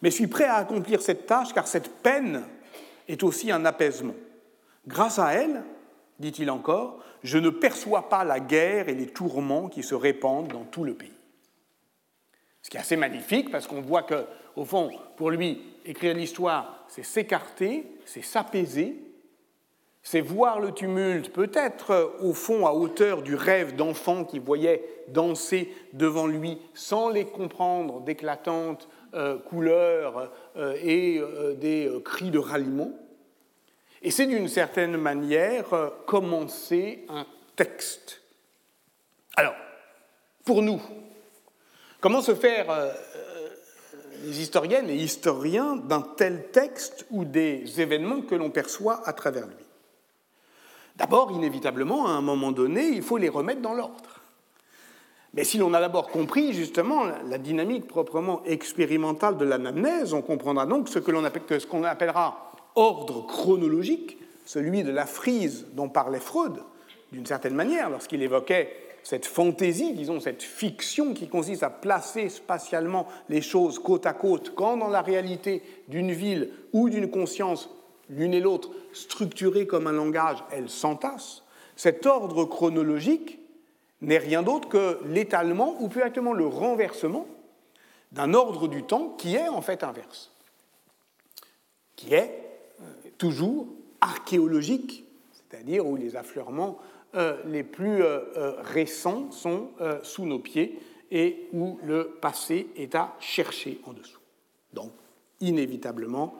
[0.00, 2.44] mais je suis prêt à accomplir cette tâche car cette peine
[3.08, 4.14] est aussi un apaisement.
[4.86, 5.64] Grâce à elle,
[6.20, 10.64] dit-il encore, je ne perçois pas la guerre et les tourments qui se répandent dans
[10.64, 11.10] tout le pays.
[12.62, 16.84] Ce qui est assez magnifique parce qu'on voit que, au fond, pour lui, écrire l'histoire,
[16.86, 19.00] c'est s'écarter, c'est s'apaiser,
[20.02, 24.84] c'est voir le tumulte, peut-être euh, au fond à hauteur du rêve d'enfant qui voyait
[25.08, 31.22] danser devant lui sans les comprendre d'éclatantes euh, couleurs euh, et
[31.56, 32.92] des cris de ralliement.
[34.04, 37.24] Et c'est d'une certaine manière euh, commencer un
[37.56, 38.20] texte.
[39.34, 39.54] Alors,
[40.44, 40.80] pour nous,
[42.00, 43.48] comment se faire euh, euh,
[44.24, 49.46] les historiennes et historiens d'un tel texte ou des événements que l'on perçoit à travers
[49.46, 49.56] lui?
[50.96, 54.20] D'abord, inévitablement, à un moment donné, il faut les remettre dans l'ordre.
[55.32, 60.66] Mais si l'on a d'abord compris justement la dynamique proprement expérimentale de l'anamnèse, on comprendra
[60.66, 66.62] donc ce qu'on appellera ordre chronologique, celui de la frise dont parlait Freud,
[67.12, 73.06] d'une certaine manière, lorsqu'il évoquait cette fantaisie, disons cette fiction qui consiste à placer spatialement
[73.28, 77.70] les choses côte à côte, quand dans la réalité d'une ville ou d'une conscience,
[78.08, 81.42] l'une et l'autre, structurées comme un langage, elles s'entassent,
[81.76, 83.38] cet ordre chronologique
[84.00, 87.26] n'est rien d'autre que l'étalement ou plus exactement le renversement
[88.12, 90.30] d'un ordre du temps qui est en fait inverse,
[91.96, 92.43] qui est
[93.18, 93.68] toujours
[94.00, 96.78] archéologique, c'est-à-dire où les affleurements
[97.16, 99.68] euh, les plus euh, euh, récents sont
[100.02, 104.20] sous nos pieds et où le passé est à chercher en dessous.
[104.72, 104.90] Donc,
[105.40, 106.34] inévitablement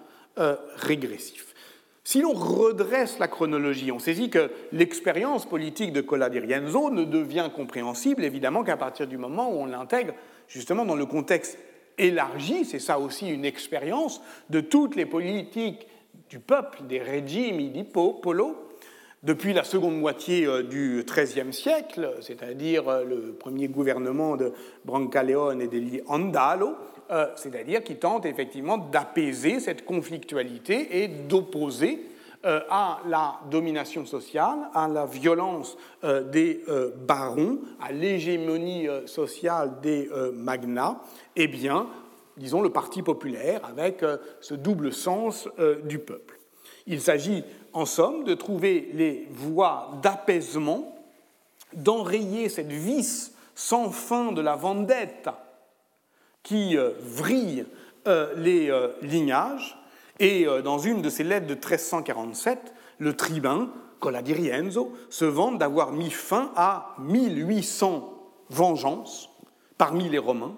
[0.76, 1.54] régressif.
[2.02, 7.04] Si l'on redresse la chronologie, on saisit que l'expérience politique de Cola di Rienzo ne
[7.04, 10.14] devient compréhensible évidemment qu'à partir du moment où on l'intègre
[10.48, 11.56] justement dans le contexte
[11.98, 15.86] élargi, c'est ça aussi une expérience de toutes les politiques
[16.28, 18.64] du peuple, des régimes di polo,
[19.24, 24.52] depuis la seconde moitié euh, du XIIIe siècle, c'est-à-dire euh, le premier gouvernement de
[24.84, 26.74] Brancaleone et degli Andalo,
[27.10, 32.10] euh, c'est-à-dire qui tente effectivement d'apaiser cette conflictualité et d'opposer
[32.68, 35.78] à la domination sociale, à la violence
[36.30, 36.62] des
[37.06, 41.00] barons, à l'hégémonie sociale des magnats,
[41.36, 41.86] eh bien,
[42.36, 46.38] disons, le Parti populaire avec euh, ce double sens euh, du peuple.
[46.86, 50.94] Il s'agit, en somme, de trouver les voies d'apaisement,
[51.72, 55.44] d'enrayer cette vis sans fin de la vendetta
[56.42, 57.66] qui euh, vrille
[58.36, 58.70] les
[59.00, 59.78] lignages.
[60.20, 65.56] Et dans une de ses lettres de 1347, le tribun, Cola di Rienzo, se vante
[65.56, 68.12] d'avoir mis fin à 1800
[68.50, 69.30] vengeances
[69.78, 70.54] parmi les Romains,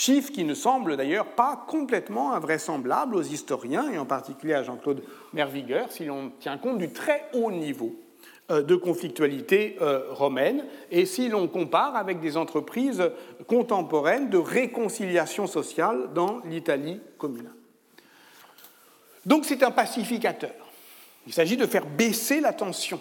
[0.00, 5.02] Chiffre qui ne semble d'ailleurs pas complètement invraisemblable aux historiens, et en particulier à Jean-Claude
[5.34, 7.94] Mervigueur, si l'on tient compte du très haut niveau
[8.50, 13.10] euh, de conflictualité euh, romaine, et si l'on compare avec des entreprises
[13.46, 17.52] contemporaines de réconciliation sociale dans l'Italie communale.
[19.26, 20.54] Donc c'est un pacificateur.
[21.26, 23.00] Il s'agit de faire baisser la tension.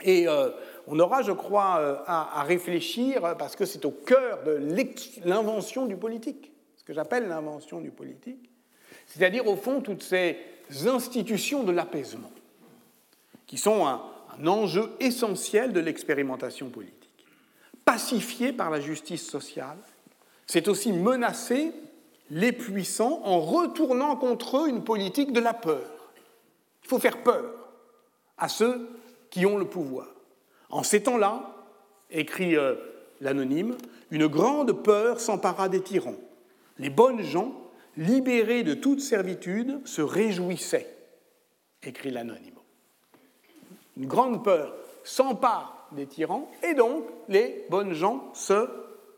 [0.00, 0.48] Et euh,
[0.86, 4.60] on aura, je crois, euh, à, réfléchir, parce que c'est au cœur de
[5.24, 8.50] l'invention du politique, ce que j'appelle l'invention du politique,
[9.06, 10.38] c'est-à-dire au fond toutes ces
[10.86, 12.30] institutions de l'apaisement,
[13.46, 14.00] qui sont un,
[14.46, 16.94] enjeu essentiel de l'expérimentation politique.
[17.84, 19.78] Pacifié par la justice sociale,
[20.46, 21.72] c'est aussi menacer
[22.30, 25.90] les puissants en retournant contre eux une politique de la peur.
[26.84, 27.50] Il faut faire peur
[28.36, 28.88] à ceux
[29.30, 30.08] qui ont le pouvoir.
[30.70, 31.54] En ces temps-là,
[32.10, 32.74] écrit euh,
[33.20, 33.76] l'anonyme,
[34.10, 36.16] une grande peur s'empara des tyrans.
[36.78, 37.52] Les bonnes gens,
[37.96, 40.94] libérés de toute servitude, se réjouissaient,
[41.82, 42.54] écrit l'anonyme.
[43.96, 48.68] Une grande peur s'empare des tyrans et donc les bonnes gens se,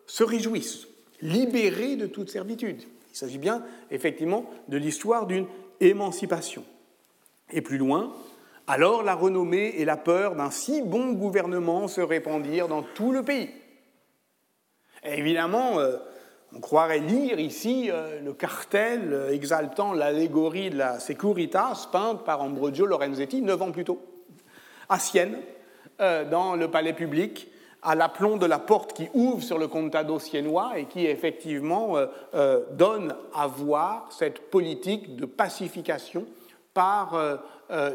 [0.07, 0.87] se réjouissent,
[1.21, 2.83] libérés de toute servitude.
[3.11, 5.47] Il s'agit bien effectivement de l'histoire d'une
[5.81, 6.65] émancipation.
[7.51, 8.13] Et plus loin,
[8.71, 13.23] Alors la renommée et la peur d'un si bon gouvernement se répandirent dans tout le
[13.23, 13.49] pays.
[15.03, 15.97] évidemment, euh,
[16.55, 22.43] on croirait lire ici euh, le cartel euh, exaltant l'allégorie de la Securitas peinte par
[22.43, 24.03] Ambrogio Lorenzetti neuf ans plus tôt,
[24.91, 25.39] à Sienne,
[25.99, 27.49] dans le palais public,
[27.83, 31.97] à l'aplomb de la porte qui ouvre sur le contado siennois et qui effectivement
[32.71, 36.25] donne à voir cette politique de pacification
[36.79, 37.37] par euh,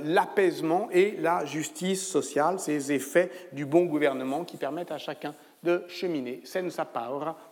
[0.04, 5.86] l'apaisement et la justice sociale, ces effets du bon gouvernement qui permettent à chacun de
[5.88, 6.44] cheminer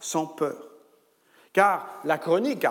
[0.01, 0.57] sans peur.
[1.53, 2.67] Car la chronique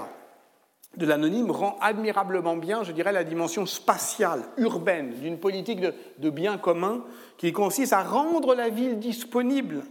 [0.94, 6.58] de l'anonyme rend admirablement bien, je dirais, la dimension spatiale, urbaine, d'une politique de, bien
[6.58, 7.02] commun
[7.38, 9.84] qui consiste à rendre la ville disponible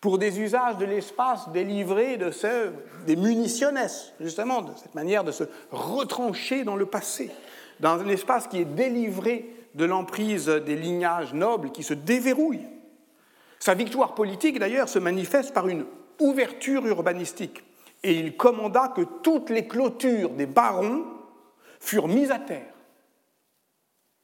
[0.00, 2.70] pour des usages de l'espace délivrés de ce,
[3.06, 3.78] des munitionnes,
[4.20, 7.30] justement, de cette manière de se retrancher dans le passé
[7.80, 12.68] dans un espace qui est délivré de l'emprise des lignages nobles qui se déverrouillent.
[13.58, 15.84] Sa victoire politique, d'ailleurs, se manifeste par une
[16.18, 17.62] ouverture urbanistique,
[18.02, 21.04] et il commanda que toutes les clôtures des barons
[21.78, 22.72] furent mises à terre.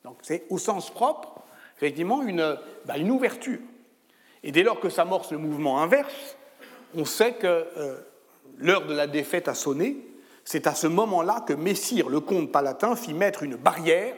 [0.04, 1.42] Donc c'est au sens propre,
[1.76, 3.58] effectivement, une, bah, ouverture.
[4.42, 6.36] Et dès lors que s'amorce le mouvement inverse,
[6.94, 7.98] on sait que euh,
[8.58, 10.05] l'heure de la défaite a sonné,
[10.46, 14.14] c'est à ce moment-là que Messire, le comte palatin, fit mettre une barrière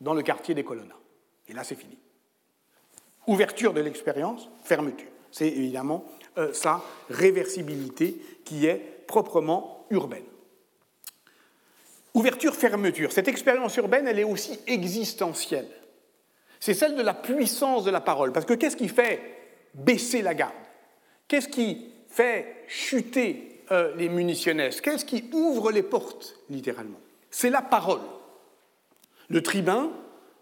[0.00, 0.96] dans le quartier des Colonna.
[1.48, 1.96] Et là, c'est fini.
[3.28, 5.08] Ouverture de l'expérience, fermeture.
[5.30, 6.04] C'est évidemment
[6.36, 10.24] euh, sa réversibilité qui est proprement urbaine.
[12.12, 13.12] Ouverture, fermeture.
[13.12, 15.70] Cette expérience urbaine, elle est aussi existentielle.
[16.58, 18.32] C'est celle de la puissance de la parole.
[18.32, 19.20] Parce que qu'est-ce qui fait
[19.74, 20.52] baisser la garde?
[21.28, 26.98] Qu'est-ce qui fait chuter euh, les munitionnaires Qu'est-ce qui ouvre les portes, littéralement?
[27.30, 28.00] C'est la parole.
[29.28, 29.90] Le tribun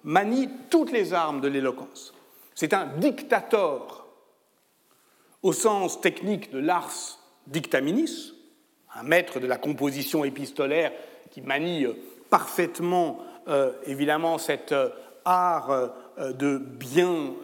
[0.05, 2.15] manie toutes les armes de l'éloquence.
[2.55, 4.07] C'est un dictateur
[5.43, 8.35] au sens technique de l'ars dictaminis,
[8.95, 10.93] un maître de la composition épistolaire
[11.31, 11.93] qui manie euh,
[12.31, 13.19] parfaitement,
[13.49, 14.75] euh, évidemment, cet
[15.25, 17.35] art de bien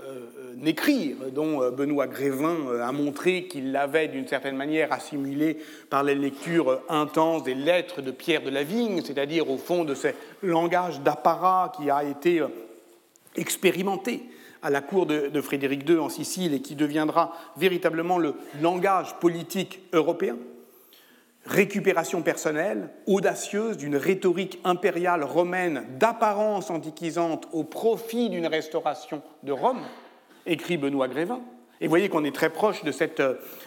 [0.58, 5.58] n'écrire, dont euh, Benoît Grévin euh, a montré qu'il l'avait d'une certaine manière assimilé
[5.90, 9.94] par les lectures intenses des lettres de Pierre de la Vigne, c'est-à-dire au fond de
[9.94, 10.08] ce
[10.42, 12.48] langage d'apparat qui a été euh,
[13.36, 14.22] expérimenté
[14.62, 19.80] à la cour de, Frédéric II en Sicile et qui deviendra véritablement le langage politique
[19.92, 20.38] européen.
[21.44, 29.82] Récupération personnelle, audacieuse d'une rhétorique impériale romaine d'apparence antiquisante au profit d'une restauration de Rome,
[30.46, 31.40] écrit Benoît Grévin.
[31.80, 33.20] Et vous voyez qu'on est très proche de, cette,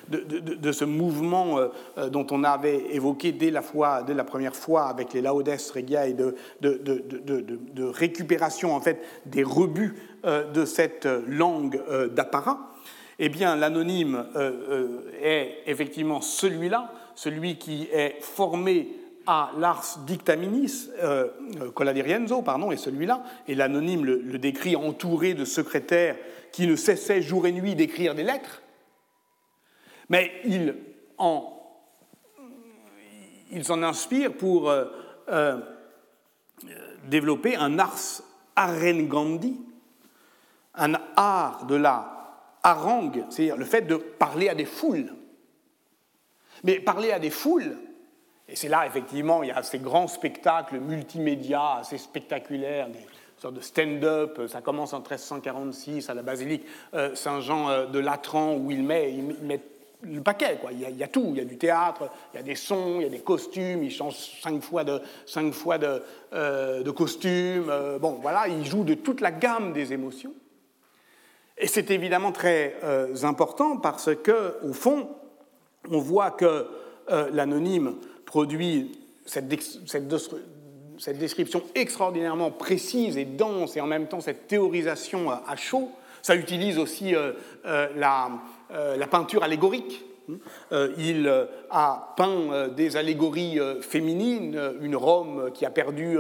[0.09, 1.67] de, ce mouvement euh,
[1.97, 5.49] euh, dont on avait évoqué dès la, fois, dès la première fois avec les Laudes
[5.73, 6.35] Regia et de,
[7.77, 12.71] récupération en fait des rebuts euh, de cette langue d'apparat.
[13.19, 14.25] Eh bien, l'anonyme
[15.23, 18.95] est effectivement celui-là, celui qui est formé
[19.27, 21.27] à l'ars dictaminis, euh,
[21.73, 26.15] Colladirienzo, pardon, et celui-là, et l'anonyme le, décrit entouré de secrétaires
[26.51, 28.61] qui ne cessaient jour et nuit d'écrire des lettres,
[30.09, 30.75] mais il
[31.17, 31.53] en
[33.51, 34.85] il s'en inspire pour euh,
[35.29, 35.59] euh,
[37.05, 38.21] développer un ars
[38.55, 39.59] arengandi,
[40.75, 45.13] un art de la harangue, c'est-à-dire le fait de parler à des foules.
[46.63, 47.77] Mais parler à des foules,
[48.47, 52.89] et c'est là, effectivement, il y a ces grands spectacles multimédia assez spectaculaires,
[53.37, 54.41] sortes de stand-up.
[54.47, 59.13] Ça commence en 1346 à la basilique euh, Saint-Jean euh, de Latran, où il met,
[60.03, 60.59] le paquet.
[60.71, 61.27] Il, y a, tout.
[61.31, 63.83] Il y a du théâtre, il y a des sons, il y a des costumes.
[63.83, 66.01] Il change cinq fois de, cinq fois de,
[66.33, 67.71] euh, de costume.
[67.99, 70.33] bon, voilà, il joue de toute la gamme des émotions.
[71.57, 72.75] Et c'est évidemment très
[73.23, 75.09] important parce que, au fond,
[75.89, 76.67] on voit que
[77.31, 77.95] l'anonyme
[78.27, 79.47] produit cette,
[81.19, 85.91] description extraordinairement précise et dense et en même temps cette théorisation à chaud.
[86.21, 87.31] Ça utilise aussi euh,
[87.65, 87.87] euh,
[88.71, 90.03] euh, la, peinture allégorique.
[90.97, 96.17] il a peint des allégories féminines, une Rome qui a perdu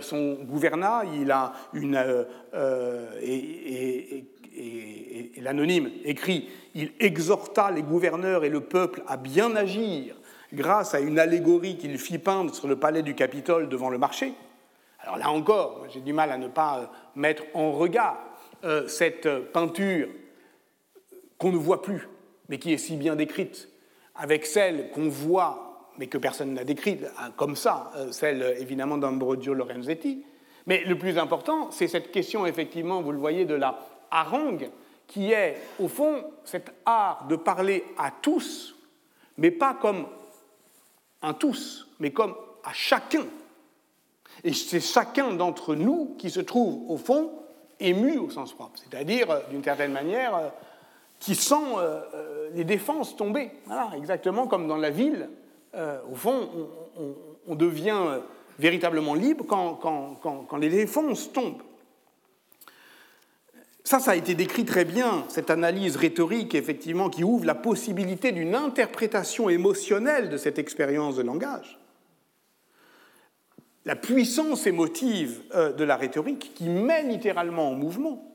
[0.00, 2.26] son gouvernat, il a une,
[3.22, 4.24] et
[5.40, 10.16] l'anonyme écrit, il exhorta les gouverneurs et le peuple à bien agir
[10.54, 14.32] grâce à une allégorie qu'il fit peindre sur le palais du Capitole devant le marché.
[15.00, 18.18] Alors là encore, j'ai du mal à ne pas euh, mettre en regard
[18.64, 20.08] euh, cette peinture
[21.36, 22.08] qu'on ne voit plus,
[22.48, 23.68] mais qui est si bien décrite,
[24.14, 28.96] avec celle qu'on voit, mais que personne n'a décrite, hein, comme ça, euh, celle évidemment
[28.96, 30.24] d'Ambrogio Lorenzetti.
[30.66, 33.78] Mais le plus important, c'est cette question, effectivement, vous le voyez, de la
[34.10, 34.70] harangue,
[35.06, 38.74] qui est, au fond, cet art de parler à tous,
[39.36, 40.06] mais pas comme
[41.24, 43.24] un tous, mais comme à chacun.
[44.42, 47.30] Et c'est chacun d'entre nous qui se trouve, au fond,
[47.80, 50.48] ému au sens propre, c'est-à-dire, euh, d'une certaine manière, euh,
[51.20, 53.50] qui sent euh, les défenses tomber.
[53.66, 55.28] Voilà, exactement comme dans la ville,
[56.10, 56.48] au fond,
[57.48, 58.20] on, devient
[58.60, 61.62] véritablement libre quand, les défenses tombent.
[63.86, 68.32] Ça, ça a été décrit très bien, cette analyse rhétorique, effectivement, qui ouvre la possibilité
[68.32, 71.78] d'une interprétation émotionnelle de cette expérience de langage.
[73.84, 78.34] La puissance émotive euh, de la rhétorique qui met littéralement en mouvement.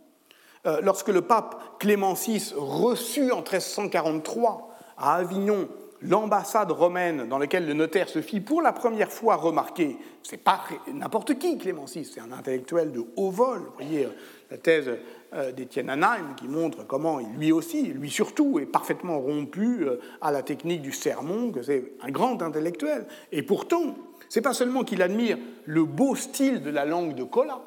[0.67, 5.67] Euh, lorsque le pape Clément VI reçut en 1343 à Avignon
[6.01, 10.61] l'ambassade romaine dans laquelle le notaire se fit pour la première fois remarquer, c'est pas
[10.91, 13.59] n'importe qui Clément VI, c'est un intellectuel de haut vol.
[13.59, 14.09] Vous voyez euh,
[14.51, 14.89] la thèse
[15.33, 20.31] euh, d'Étienne Anaheim qui montre comment lui aussi, lui surtout, est parfaitement rompu euh, à
[20.31, 23.05] la technique du sermon, que c'est un grand intellectuel.
[23.31, 23.95] Et pourtant,
[24.29, 27.61] c'est pas seulement qu'il admire le beau style de la langue de Cola,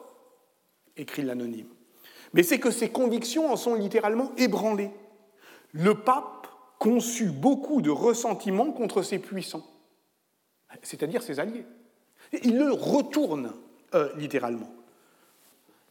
[0.97, 1.69] écrit l'anonyme,
[2.33, 4.91] mais c'est que ses convictions en sont littéralement ébranlées.
[5.73, 6.43] Le pape
[6.83, 9.65] conçu beaucoup de ressentiments contre ses puissants,
[10.83, 11.65] c'est-à-dire ses alliés.
[12.43, 13.53] Il le retourne
[13.95, 14.69] euh, littéralement.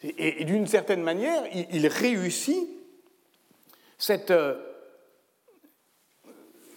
[0.04, 2.68] Et, d'une certaine manière, il, réussit
[3.98, 4.62] cette, euh,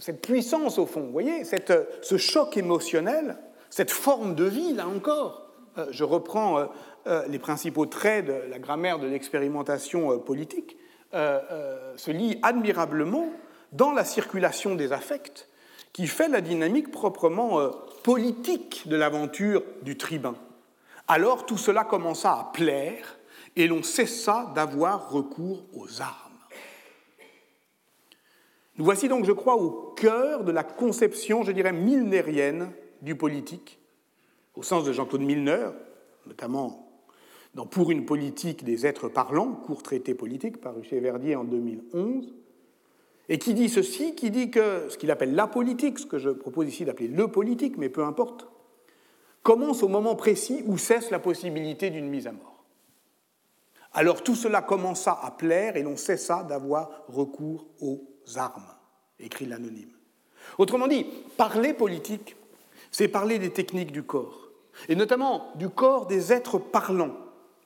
[0.01, 3.37] cette, puissance au fond, vous voyez, cette, euh, ce choc émotionnel,
[3.69, 5.51] cette forme de vie, là encore.
[5.91, 6.69] je reprends
[7.27, 10.77] les principaux traits de la grammaire de l'expérimentation politique,
[11.13, 13.33] se lie admirablement
[13.75, 15.49] dans la circulation des affects
[15.93, 17.71] qui fait la dynamique proprement euh,
[18.03, 20.35] politique de l'aventure du tribun.
[21.07, 23.19] Alors tout cela commença à plaire
[23.57, 26.33] et l'on cessa d'avoir recours aux armes.
[28.77, 32.73] Nous voici donc, je crois, au cœur de la conception, je dirais, milnérienne
[33.03, 33.79] du politique,
[34.57, 35.69] au sens de Jean-Claude Milner,
[36.27, 36.81] notamment
[37.55, 42.35] dans Pour une politique des êtres parlants, court traité politique paru chez Verdier en 2011,
[43.29, 46.31] et qui dit ceci, qui dit que ce qu'il appelle la politique, ce que je
[46.31, 48.47] propose ici d'appeler le politique, mais peu importe,
[49.43, 52.65] commence au moment précis où cesse la possibilité d'une mise à mort.
[53.93, 58.03] Alors tout cela commença à plaire et l'on cessa d'avoir recours aux
[58.37, 58.67] armes,
[59.21, 59.93] écrit l'anonyme.
[60.59, 61.07] Autrement dit,
[61.37, 62.37] parler politique,
[62.91, 64.49] c'est parler des techniques du corps,
[64.89, 67.17] et notamment du corps des êtres parlants,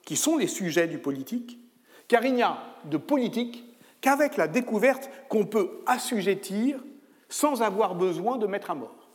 [0.05, 1.59] qui sont les sujets du politique,
[2.07, 3.65] car il n'y a de politique
[4.01, 6.83] qu'avec la découverte qu'on peut assujettir
[7.29, 9.09] sans avoir besoin de mettre à mort,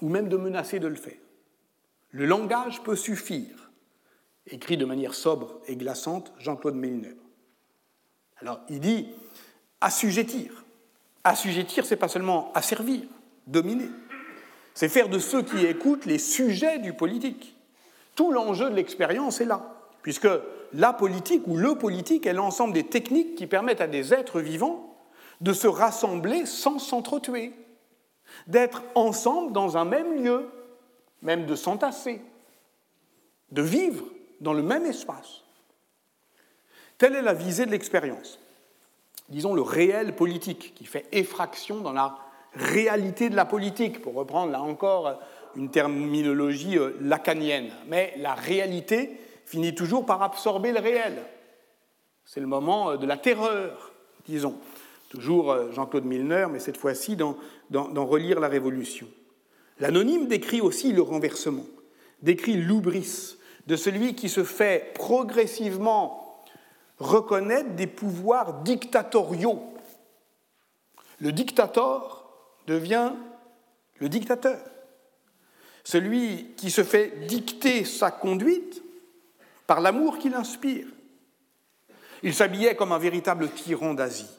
[0.00, 1.18] ou même de menacer de le faire.
[2.10, 3.70] Le langage peut suffire,
[4.46, 7.16] écrit de manière sobre et glaçante Jean-Claude Milner.
[8.38, 9.08] Alors, il dit
[9.80, 10.64] assujettir.
[11.24, 13.02] Assujettir, c'est pas seulement asservir,
[13.46, 13.88] dominer.
[14.74, 17.56] C'est faire de ceux qui écoutent les sujets du politique.
[18.14, 20.28] Tout l'enjeu de l'expérience est là, puisque
[20.74, 24.96] la politique ou le politique est l'ensemble des techniques qui permettent à des êtres vivants
[25.40, 27.52] de se rassembler sans s'entretuer,
[28.48, 30.50] d'être ensemble dans un même lieu,
[31.22, 32.20] même de s'entasser,
[33.52, 34.04] de vivre
[34.40, 35.42] dans le même espace.
[36.98, 38.40] Telle est la visée de l'expérience.
[39.28, 42.18] Disons le réel politique qui fait effraction dans la
[42.54, 45.20] réalité de la politique, pour reprendre là encore
[45.56, 47.70] une terminologie euh, lacanienne.
[47.86, 51.22] Mais la réalité finit toujours par absorber le réel.
[52.24, 53.92] C'est le moment euh, de la terreur,
[54.26, 54.56] disons.
[55.08, 57.36] Toujours euh, Jean-Claude Milner, mais cette fois-ci dans,
[57.70, 59.06] Relire la Révolution.
[59.78, 61.66] L'anonyme décrit aussi le renversement,
[62.22, 63.36] décrit l'oubris
[63.66, 66.44] de celui qui se fait progressivement
[66.98, 69.62] reconnaître des pouvoirs dictatoriaux.
[71.20, 72.28] Le dictateur
[72.66, 73.12] devient
[73.98, 74.58] le dictateur.
[75.82, 78.83] Celui qui se fait dicter sa conduite
[79.66, 80.86] par l'amour qu'il inspire.
[82.22, 84.30] Il s'habillait comme un véritable tyran d'Asie.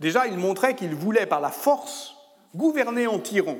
[0.00, 2.14] Déjà, il montrait qu'il voulait, par la force,
[2.54, 3.56] gouverner en tyran.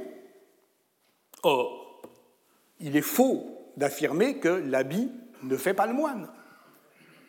[1.43, 2.03] Or,
[2.81, 5.11] il est faux d'affirmer que l'habit
[5.43, 6.29] ne fait pas le moine.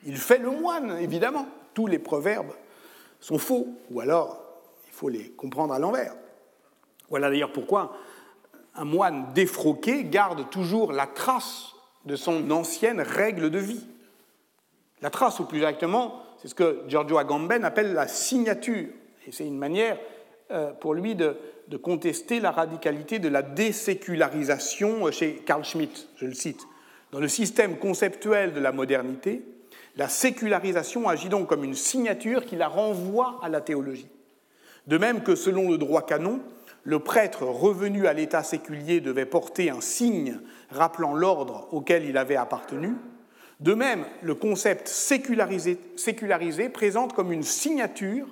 [0.05, 1.47] Il fait le moine, évidemment.
[1.73, 2.53] Tous les proverbes
[3.19, 4.41] sont faux, ou alors
[4.87, 6.15] il faut les comprendre à l'envers.
[7.09, 7.97] Voilà d'ailleurs pourquoi
[8.75, 11.74] un moine défroqué garde toujours la trace
[12.05, 13.85] de son ancienne règle de vie.
[15.01, 18.87] La trace, ou plus exactement, c'est ce que Giorgio Agamben appelle la signature.
[19.27, 19.97] Et c'est une manière
[20.51, 21.35] euh, pour lui de,
[21.81, 26.67] contester la radicalité de la désécularisation chez Carl Schmitt, je le cite,
[27.11, 29.43] Dans le système conceptuel de la modernité,
[29.97, 34.07] la sécularisation agit donc comme une signature qui la renvoie à la théologie.
[34.87, 36.39] De même que selon le droit canon,
[36.85, 42.35] le prêtre revenu à l'état séculier devait porter un signe rappelant l'ordre auquel il avait
[42.35, 42.93] appartenu,
[43.59, 48.27] de même, le concept sécularisé, présente comme une signature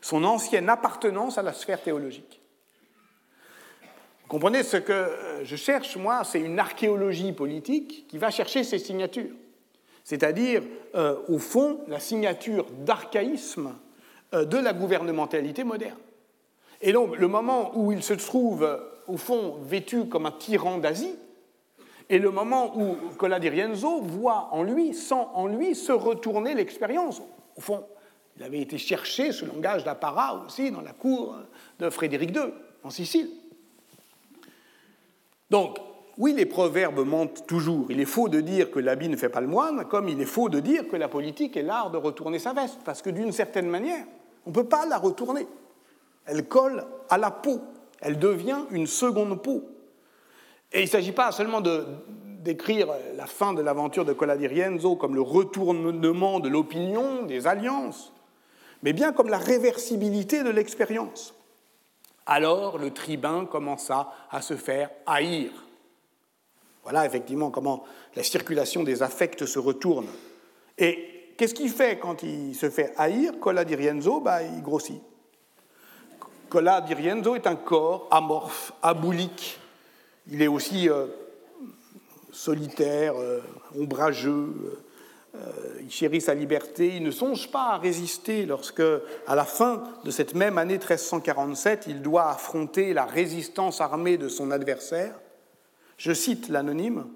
[0.00, 2.40] son ancienne appartenance à la sphère théologique.
[4.22, 5.10] Vous comprenez ce que
[5.44, 9.34] je cherche, moi, c'est une archéologie politique qui va chercher ces signatures,
[10.02, 10.62] c'est-à-dire,
[10.94, 13.76] euh, au fond, la signature d'archaïsme
[14.34, 15.96] euh, de la gouvernementalité moderne.
[16.80, 21.14] Et donc, le moment où il se trouve, au fond, vêtu comme un tyran d'Asie,
[22.10, 27.22] et le moment où Colladirienzo voit en lui, sent en lui se retourner l'expérience.
[27.56, 27.84] Au fond,
[28.36, 31.36] il avait été cherché ce langage d'apparat aussi dans la cour
[31.78, 32.52] de Frédéric II,
[32.82, 33.30] en Sicile.
[35.50, 35.78] Donc,
[36.18, 37.86] oui, les proverbes mentent toujours.
[37.90, 40.26] Il est faux de dire que l'habit ne fait pas le moine, comme il est
[40.26, 43.32] faux de dire que la politique est l'art de retourner sa veste, parce que d'une
[43.32, 44.04] certaine manière,
[44.46, 45.46] on ne peut pas la retourner.
[46.26, 47.60] Elle colle à la peau,
[48.00, 49.64] elle devient une seconde peau.
[50.72, 51.84] Et il ne s'agit pas seulement de
[52.44, 58.12] décrire la fin de l'aventure de Colladirienzo comme le retournement de l'opinion, des alliances,
[58.82, 61.34] mais bien comme la réversibilité de l'expérience.
[62.26, 65.50] Alors le tribun commença à se faire haïr.
[66.82, 70.06] Voilà effectivement comment la circulation des affects se retourne.
[70.76, 75.00] Et qu'est-ce qu'il fait quand il se fait haïr Colladirienzo, bah, il grossit.
[76.54, 79.58] Colladirienzo est un corps amorphe, aboulique,
[80.30, 81.06] il est aussi euh,
[82.30, 83.40] solitaire, euh,
[83.76, 84.80] ombrageux,
[85.34, 85.40] euh,
[85.80, 88.84] il chérit sa liberté, il ne songe pas à résister lorsque,
[89.26, 94.28] à la fin de cette même année 1347, il doit affronter la résistance armée de
[94.28, 95.18] son adversaire.
[95.96, 97.08] Je cite l'anonyme,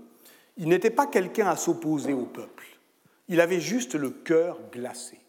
[0.57, 2.66] il n'était pas quelqu'un à s'opposer au peuple,
[3.28, 5.20] il avait juste le cœur glacé.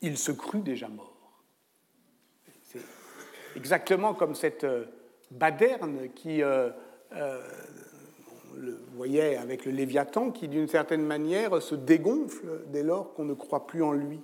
[0.00, 1.15] Il se crut déjà mort.
[3.56, 4.66] Exactement comme cette
[5.30, 6.70] Baderne qui, euh,
[7.14, 7.40] euh,
[8.52, 13.24] on le voyait avec le Léviathan, qui d'une certaine manière se dégonfle dès lors qu'on
[13.24, 14.20] ne croit plus en lui.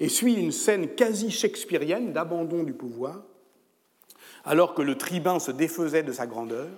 [0.00, 3.22] Et suit une scène quasi shakespearienne d'abandon du pouvoir,
[4.44, 6.68] alors que le tribun se défaisait de sa grandeur.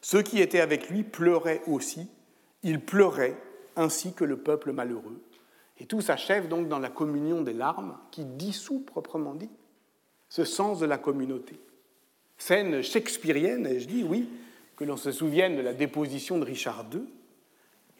[0.00, 2.08] Ceux qui étaient avec lui pleuraient aussi,
[2.62, 3.36] ils pleuraient
[3.76, 5.20] ainsi que le peuple malheureux.
[5.78, 9.50] Et tout s'achève donc dans la communion des larmes qui dissout proprement dit
[10.32, 11.60] ce sens de la communauté
[12.38, 14.30] scène shakespearienne, et je dis oui,
[14.76, 17.02] que l'on se souvienne de la déposition de Richard II,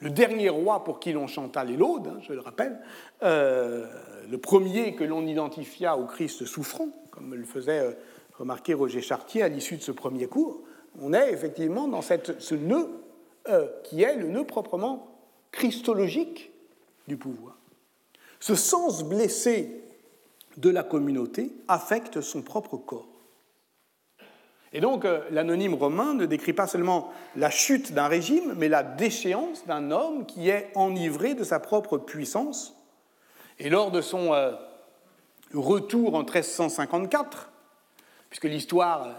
[0.01, 2.81] le dernier roi pour qui l'on chanta les laudes, hein, je le rappelle,
[3.23, 3.87] euh,
[4.31, 7.93] le premier que l'on identifia au Christ souffrant, comme le faisait euh,
[8.39, 10.63] remarquer Roger Chartier à l'issue de ce premier cours,
[11.03, 12.89] on est effectivement dans cette, ce nœud
[13.51, 15.19] euh, qui est le nœud proprement
[15.51, 16.51] christologique
[17.09, 17.59] du pouvoir.
[18.41, 19.82] Ce sens blessé
[20.57, 23.13] de la communauté affecte son propre corps.
[24.73, 28.83] Et donc euh, l'anonyme romain ne décrit pas seulement la chute d'un régime, mais la
[28.83, 32.75] déchéance d'un homme qui est enivré de sa propre puissance.
[33.59, 34.53] Et lors de son euh,
[35.53, 37.51] retour en 1354,
[38.31, 39.13] puisque l'histoire, euh,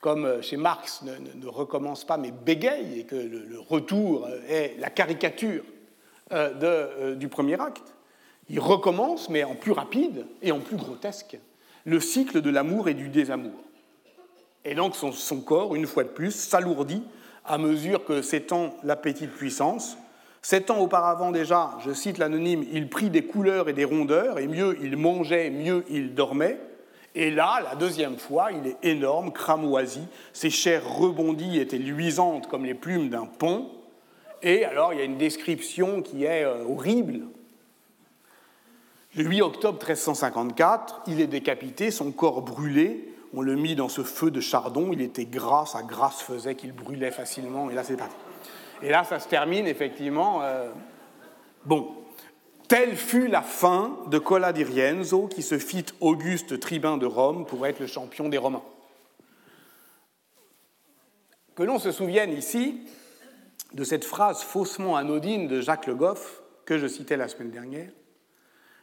[0.00, 5.64] comme chez Marx, ne, recommence pas mais bégaye, et que le, retour est la caricature
[7.16, 7.94] du premier acte,
[8.48, 11.38] il recommence, mais en plus rapide et en plus grotesque,
[11.84, 13.52] le cycle de l'amour et du désamour.
[14.64, 17.02] Et donc son, corps, une fois de plus, s'alourdit
[17.44, 19.96] à mesure que s'étend l'appétit de puissance.
[20.42, 24.46] Sept ans auparavant déjà, je cite l'anonyme, il prit des couleurs et des rondeurs, et
[24.46, 26.60] mieux il mangeait, mieux il dormait.
[27.14, 32.64] Et là, la deuxième fois, il est énorme, cramoisi, ses chairs rebondies étaient luisantes comme
[32.64, 33.70] les plumes d'un pont.
[34.42, 37.22] Et alors, il y a une description qui est euh, horrible.
[39.18, 44.04] Le 8 octobre 1354, il est décapité, son corps brûlé, on le mit dans ce
[44.04, 47.96] feu de chardon, il était gras, sa grâce faisait qu'il brûlait facilement, et là c'est
[47.96, 48.14] parti.
[48.80, 50.44] Et là ça se termine effectivement.
[50.44, 50.70] Euh,
[51.64, 51.96] bon,
[52.68, 57.44] telle fut la fin de Cola di Rienzo, qui se fit auguste tribun de Rome
[57.44, 58.62] pour être le champion des Romains.
[61.56, 62.82] Que l'on se souvienne ici
[63.72, 67.88] de cette phrase faussement anodine de Jacques Le Goff, que je citais la semaine dernière,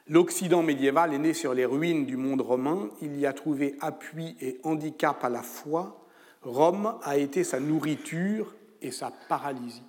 [0.08, 4.36] L'Occident médiéval est né sur les ruines du monde romain, il y a trouvé appui
[4.40, 6.06] et handicap à la fois.
[6.44, 8.54] Rome a été sa nourriture
[8.84, 9.82] et sa paralysie.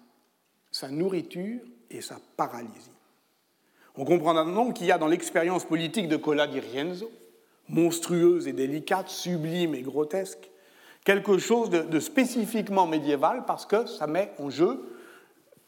[0.71, 1.61] Sa nourriture
[1.91, 2.91] et sa paralysie.
[3.95, 7.11] On comprend donc qu'il y a dans l'expérience politique de Cola di Rienzo,
[7.69, 10.51] monstrueuse et délicate, sublime et grotesque,
[11.05, 14.83] quelque chose de, de spécifiquement médiéval parce que ça met en jeu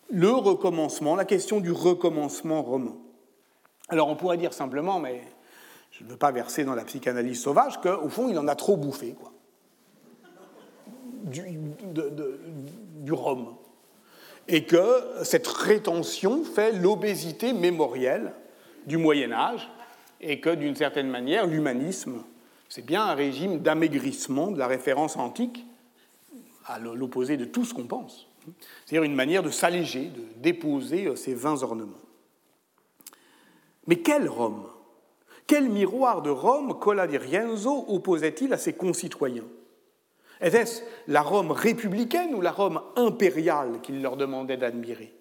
[0.09, 2.97] le recommencement, la question du recommencement romain.
[3.89, 5.23] Alors on pourrait dire simplement, mais
[5.99, 8.77] je ne veux pas verser dans la psychanalyse sauvage, qu'au fond, il en a trop
[8.77, 9.33] bouffé, quoi.
[11.25, 13.57] Du, rhum.
[14.47, 18.33] Et que cette rétention fait l'obésité mémorielle
[18.87, 19.69] du Moyen Âge,
[20.21, 22.23] et que d'une certaine manière, l'humanisme,
[22.69, 25.67] c'est bien un régime d'amaigrissement de la référence antique,
[26.67, 28.29] à l'opposé de tout ce qu'on pense.
[28.85, 31.99] C'est-à-dire une manière de s'alléger, de déposer ces vains ornements.
[33.89, 34.67] Mais quel Rome?
[35.47, 39.49] Quel miroir de Rome Cola di Rienzo opposait-il à ses concitoyens?
[40.43, 45.13] Était-ce la Rome républicaine ou la Rome impériale qu'il leur demandait d'admirer?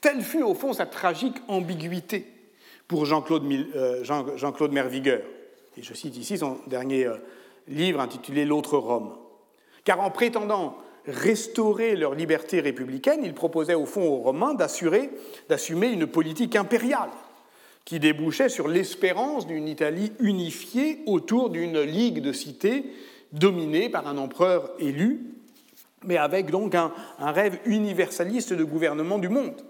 [0.00, 2.26] Telle fut au fond sa tragique ambiguïté
[2.88, 5.18] pour Jean-Claude euh.
[5.76, 7.18] Et je cite ici son dernier euh,
[7.68, 9.16] livre intitulé L'autre Rome.
[9.84, 10.76] Car en prétendant
[11.06, 17.10] restaurer leur liberté républicaine, il proposait au fond aux Romains d'assumer une politique impériale
[17.84, 22.84] qui débouchait sur l'espérance d'une Italie unifiée autour d'une ligue de cités
[23.32, 25.34] dominée par un empereur élu,
[26.04, 29.62] mais avec donc un, rêve universaliste de gouvernement du monde.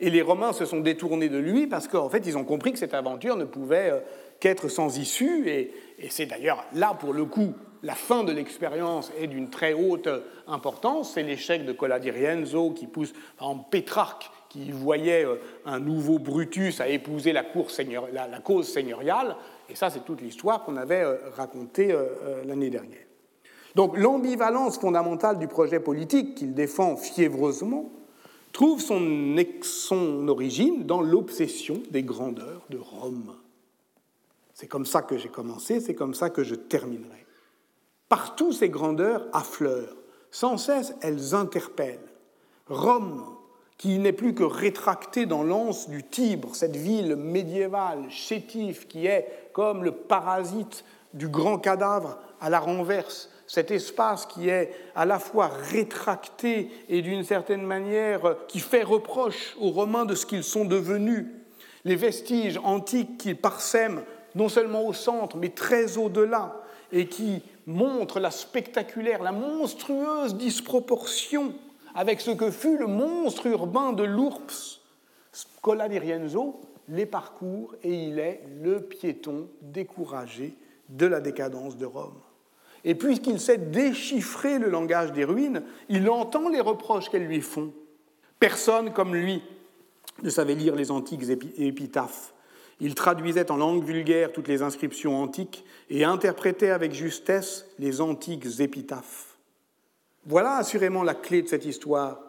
[0.00, 2.78] Et les Romains se sont détournés de lui parce qu'en fait, ils ont compris que
[2.78, 4.00] cette aventure ne pouvait euh,
[4.40, 5.48] qu'être sans issue.
[5.48, 5.74] Et,
[6.08, 7.52] c'est d'ailleurs là, pour le coup,
[7.82, 10.08] la fin de l'expérience est d'une très haute
[10.46, 11.12] importance.
[11.12, 16.18] C'est l'échec de Cola di Rienzo qui pousse, exemple, Pétrarque, qui voyait euh, un nouveau
[16.18, 19.36] Brutus à épouser la, cause seigneuriale.
[19.70, 23.06] Et ça, c'est toute l'histoire qu'on avait euh, racontée euh, l'année dernière.
[23.76, 27.92] Donc l'ambivalence fondamentale du projet politique qu'il défend fiévreusement
[28.52, 29.00] trouve son,
[29.62, 33.36] son origine dans l'obsession des grandeurs de Rome.
[34.54, 37.24] C'est comme ça que j'ai commencé, c'est comme ça que je terminerai.
[38.08, 39.96] Partout ces grandeurs affleurent,
[40.32, 42.10] sans cesse elles interpellent.
[42.66, 43.24] Rome,
[43.80, 49.26] qui n'est plus que rétractée dans l'anse du Tibre, cette ville médiévale, chétive, qui est
[49.54, 55.18] comme le parasite du grand cadavre à la renverse, cet espace qui est à la
[55.18, 60.66] fois rétracté et d'une certaine manière qui fait reproche aux Romains de ce qu'ils sont
[60.66, 61.24] devenus,
[61.86, 64.02] les vestiges antiques qu'ils parsèment
[64.34, 66.60] non seulement au centre, mais très au-delà,
[66.92, 71.54] et qui montrent la spectaculaire, la monstrueuse disproportion
[71.94, 74.80] avec ce que fut le monstre urbain de l'Ourps.
[75.32, 76.60] Scola di Rienzo
[76.90, 80.54] les parcours et il est le piéton découragé
[80.88, 82.20] de la décadence de Rome.
[82.84, 87.72] Et puisqu'il sait déchiffrer le langage des ruines, il entend les reproches qu'elles lui font.
[88.38, 89.42] Personne comme lui
[90.22, 91.24] ne savait lire les antiques
[91.58, 92.34] épitaphes.
[92.80, 98.60] Il traduisait en langue vulgaire toutes les inscriptions antiques et interprétait avec justesse les antiques
[98.60, 99.29] épitaphes.
[100.26, 102.20] Voilà assurément la clé de cette histoire,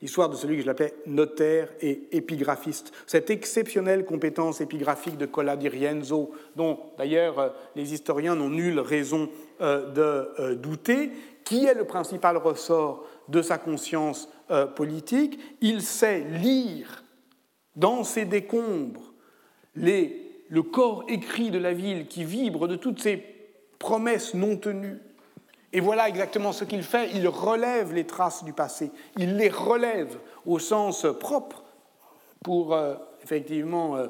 [0.00, 2.92] l'histoire de celui que je l'appelais notaire et épigraphiste.
[3.06, 8.80] Cette exceptionnelle compétence épigraphique de Cola di Rienzo, dont d'ailleurs euh, les historiens n'ont nulle
[8.80, 9.28] raison
[9.60, 11.10] euh, de euh, douter,
[11.44, 14.28] qui est le principal ressort de sa conscience
[14.74, 15.38] politique.
[15.60, 17.04] Il sait lire
[17.76, 19.12] dans ses décombres
[19.76, 23.22] le corps écrit de la ville qui vibre de toutes ces
[23.78, 24.98] promesses non tenues
[25.76, 27.10] et voilà exactement ce qu'il fait.
[27.12, 28.90] Il relève les traces du passé.
[29.18, 30.16] Il les relève
[30.46, 31.64] au sens propre
[32.42, 34.06] pour euh, effectivement euh,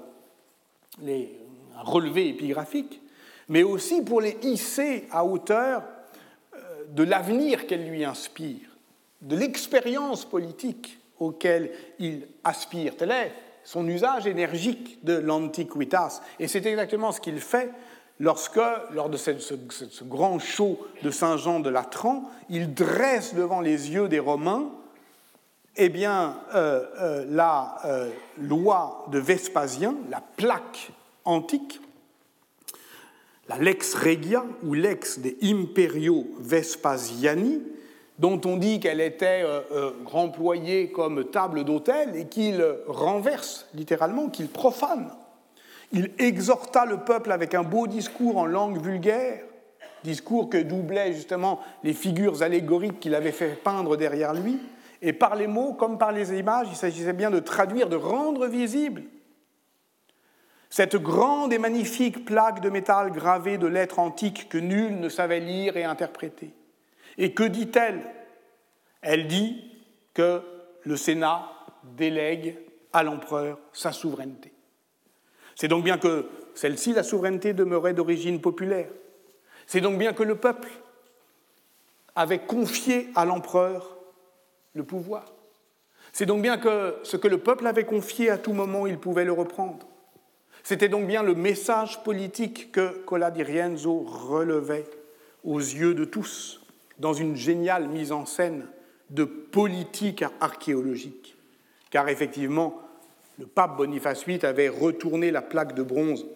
[1.03, 1.37] les
[1.83, 3.03] relever épigraphiques,
[3.49, 5.83] mais aussi pour les hisser à hauteur
[6.55, 8.69] euh, de l'avenir qu'elle lui inspire,
[9.21, 12.97] de l'expérience politique auquel il aspire.
[12.97, 13.33] Tel est
[13.65, 16.23] son usage énergique de l'antiquitas.
[16.39, 17.73] Et c'est exactement ce qu'il fait
[18.19, 18.61] lorsque,
[18.93, 24.09] lors de ce, grand show de Saint Jean de Latran, il dresse devant les yeux
[24.09, 24.71] des Romains
[25.77, 30.91] eh bien, euh, euh, la euh, loi de Vespasien, la plaque
[31.25, 31.81] antique,
[33.49, 37.63] la lex regia ou lex de imperio Vespasiani,
[38.19, 39.45] dont on dit qu'elle était
[40.07, 45.13] remployée comme table d'autel et qu'il renverse littéralement, qu'il profane.
[45.93, 49.45] Il exhorta le peuple avec un beau discours en langue vulgaire,
[50.05, 54.59] discours que doublaient justement les figures allégoriques qu'il avait fait peindre derrière lui.
[55.03, 58.47] Et par les mots comme par les images, il s'agissait bien de traduire, de rendre
[58.47, 59.03] visible
[60.77, 65.41] cette grande et magnifique plaque de métal gravée de lettres antiques que nul ne savait
[65.41, 66.53] lire et interpréter.
[67.19, 68.03] Et que dit-elle?
[69.01, 69.73] Elle dit
[70.13, 70.43] que
[70.83, 71.49] le Sénat
[71.97, 72.59] délègue
[72.93, 74.53] à l'empereur sa souveraineté.
[75.57, 78.89] C'est donc bien que celle-ci, la souveraineté, demeurait d'origine populaire.
[79.67, 80.69] C'est donc bien que le peuple
[82.15, 83.97] avait confié à l'empereur
[84.75, 85.25] le pouvoir.
[86.13, 89.25] C'est donc bien que ce que le peuple avait confié à tout moment, il pouvait
[89.25, 89.87] le reprendre.
[90.63, 94.87] C'était donc bien le message politique que Cola di Rienzo relevait
[95.45, 96.61] aux yeux de tous
[96.99, 98.67] dans une géniale mise en scène
[99.11, 101.37] de politique archéologique.
[101.91, 102.81] Car effectivement,
[103.39, 106.27] le pape Boniface VIII avait retourné la plaque de bronze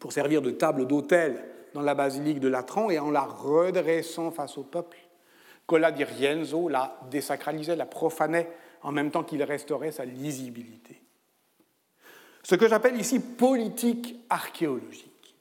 [0.00, 4.58] pour servir de table d'autel dans la basilique de Latran et en la redressant face
[4.58, 4.98] au peuple,
[5.66, 8.50] Cola di Rienzo la désacralisait, la profanait
[8.82, 11.00] en même temps qu'il restaurait sa lisibilité.
[12.42, 15.36] Ce que j'appelle ici politique archéologique.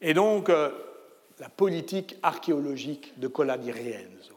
[0.00, 0.70] Et donc, euh,
[1.40, 4.34] la politique archéologique de Cola di Rienzo.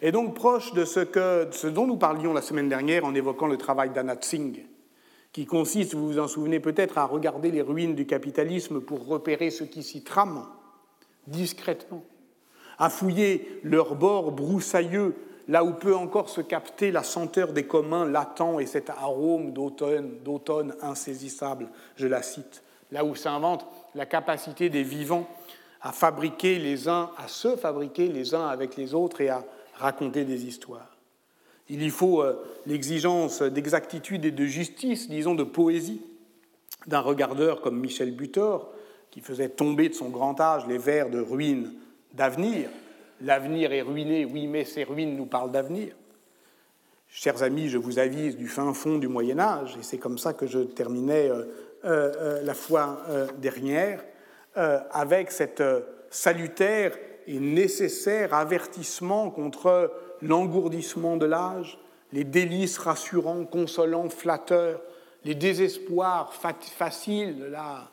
[0.00, 3.46] Et donc proche de ce, que, ce dont nous parlions la semaine dernière en évoquant
[3.46, 4.64] le travail d'Anna Tsing,
[5.38, 9.50] qui consiste, vous vous en souvenez peut-être, à regarder les ruines du capitalisme pour repérer
[9.50, 10.44] ce qui s'y trame
[11.28, 12.02] discrètement,
[12.76, 15.14] à fouiller leurs bords broussailleux,
[15.46, 20.10] là où peut encore se capter la senteur des communs latents et cet arôme d'automne,
[20.24, 23.64] d'automne insaisissable, je la cite, là où s'invente
[23.94, 25.28] la capacité des vivants
[25.82, 29.44] à fabriquer les uns, à se fabriquer les uns avec les autres et à
[29.76, 30.97] raconter des histoires.
[31.70, 32.34] Il y faut euh,
[32.66, 36.00] l'exigence d'exactitude et de justice, disons de poésie,
[36.86, 38.72] d'un regardeur comme Michel Butor,
[39.10, 41.74] qui faisait tomber de son grand âge les vers de ruines
[42.14, 42.70] d'avenir.
[43.20, 45.94] L'avenir est ruiné, oui, mais ces ruines nous parlent d'avenir.
[47.08, 50.34] Chers amis, je vous avise du fin fond du Moyen Âge, et c'est comme ça
[50.34, 51.44] que je terminais euh,
[51.84, 53.02] euh, la fois
[53.38, 54.04] dernière,
[54.54, 55.62] avec cette
[56.10, 56.98] salutaire
[57.28, 59.92] et nécessaire avertissement contre
[60.22, 61.78] l'engourdissement de l'âge,
[62.12, 64.80] les délices rassurants, consolants, flatteurs,
[65.24, 67.90] les désespoirs faciles de la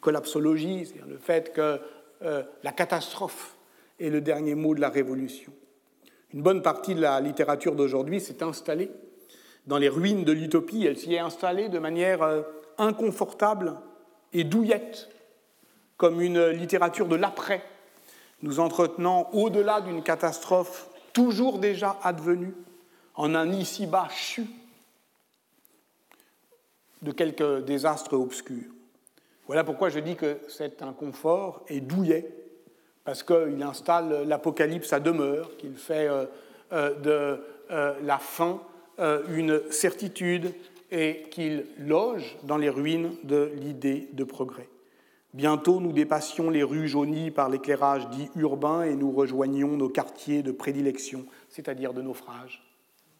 [0.00, 1.78] collapsologie, c'est-à-dire le fait que
[2.22, 3.56] euh, la catastrophe
[4.00, 5.52] est le dernier mot de la révolution.
[6.34, 8.90] Une bonne partie de la littérature d'aujourd'hui s'est installée
[9.66, 12.42] dans les ruines de l'utopie, elle s'y est installée de manière euh,
[12.78, 13.74] inconfortable
[14.32, 15.08] et douillette,
[15.96, 17.62] comme une littérature de l'après,
[18.42, 22.54] nous entretenant au-delà d'une catastrophe toujours déjà advenu
[23.14, 24.46] en un ici-bas chu
[27.02, 28.70] de quelques désastres obscurs.
[29.46, 32.26] Voilà pourquoi je dis que cet inconfort est douillet,
[33.04, 36.26] parce qu'il installe l'apocalypse à demeure, qu'il fait euh,
[36.72, 37.40] euh, de
[37.70, 38.60] euh, la fin
[39.30, 40.52] une certitude
[40.92, 44.68] et qu'il loge dans les ruines de l'idée de progrès.
[45.34, 50.42] Bientôt, nous dépassions les rues jaunies par l'éclairage dit urbain et nous rejoignions nos quartiers
[50.42, 52.62] de prédilection, c'est-à-dire de naufrage,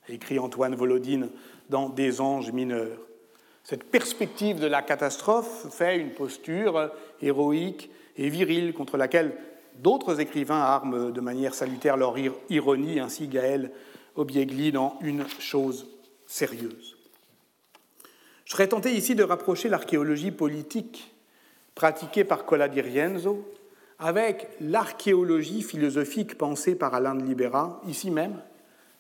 [0.09, 1.31] écrit Antoine Volodine
[1.71, 2.99] dans Des anges mineurs.
[3.65, 6.91] Cette perspective de la catastrophe fait une posture
[7.23, 9.35] héroïque et virile contre laquelle
[9.79, 12.17] d'autres écrivains arment de manière salutaire leur
[12.51, 13.71] ironie, ainsi Gaël
[14.17, 15.87] Obiegli dans Une chose
[16.27, 16.99] sérieuse.
[18.45, 21.15] Je serais tenté ici de rapprocher l'archéologie politique
[21.75, 22.69] pratiquée par Cola
[23.99, 28.35] avec l'archéologie philosophique pensée par Alain de Libera, ici même,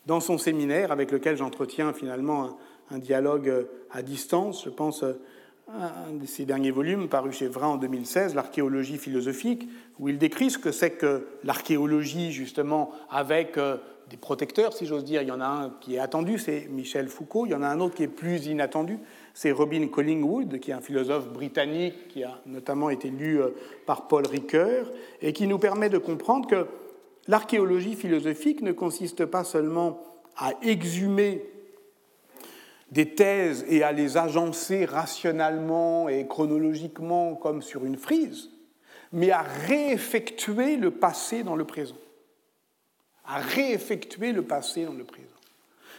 [0.06, 2.58] dans son séminaire, avec lequel j'entretiens finalement
[2.90, 4.64] un, dialogue à distance.
[4.64, 9.68] Je pense à un de ses derniers volumes, paru chez Vrin en 2016, L'archéologie philosophique,
[9.98, 13.78] où il décrit ce que c'est que l'archéologie, justement, avec euh,
[14.11, 15.22] des protecteurs, si j'ose dire.
[15.22, 17.46] Il y en a un qui est attendu, c'est Michel Foucault.
[17.46, 18.98] Il y en a un autre qui est plus inattendu,
[19.34, 23.50] c'est Robin Collingwood, qui est un philosophe britannique qui a notamment été lu euh,
[23.86, 24.90] par Paul Ricoeur,
[25.20, 26.66] et qui nous permet de comprendre que
[27.28, 30.03] l'archéologie philosophique ne consiste pas seulement
[30.36, 31.44] à exhumer
[32.90, 38.50] des thèses et à les agencer rationnellement et chronologiquement comme sur une frise,
[39.12, 41.96] mais à réeffectuer le passé dans le présent.
[43.24, 45.28] À réeffectuer le passé dans le présent.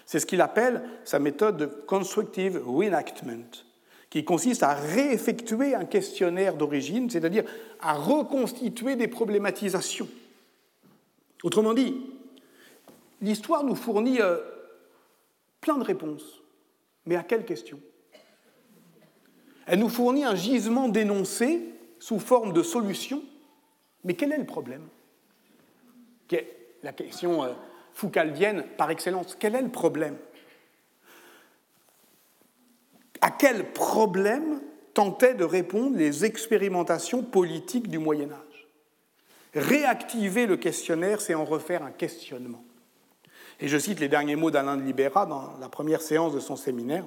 [0.05, 3.63] C'est ce qu'il appelle sa méthode de constructive reenactment,
[4.09, 7.45] qui consiste à réeffectuer un questionnaire d'origine, c'est-à-dire
[7.79, 10.07] à reconstituer des problématisations.
[11.43, 11.95] Autrement dit,
[13.21, 14.37] l'histoire nous fournit euh,
[15.61, 16.41] plein de réponses,
[17.05, 17.79] mais à quelle question
[19.65, 21.61] Elle nous fournit un gisement d'énoncés
[21.99, 23.23] sous forme de solutions,
[24.03, 24.87] mais quel est le problème?
[26.83, 27.53] La question euh,
[27.93, 29.35] foucaldienne par excellence.
[29.39, 30.17] Quel est le problème?
[33.21, 34.61] À quel problème
[34.93, 38.67] tentaient de répondre les expérimentations politiques du Moyen Âge?
[39.55, 42.63] Réactiver le questionnaire, c'est en refaire un questionnement.
[43.59, 46.55] Et je cite les derniers mots d'Alain de Libera dans la première séance de son
[46.55, 47.05] séminaire.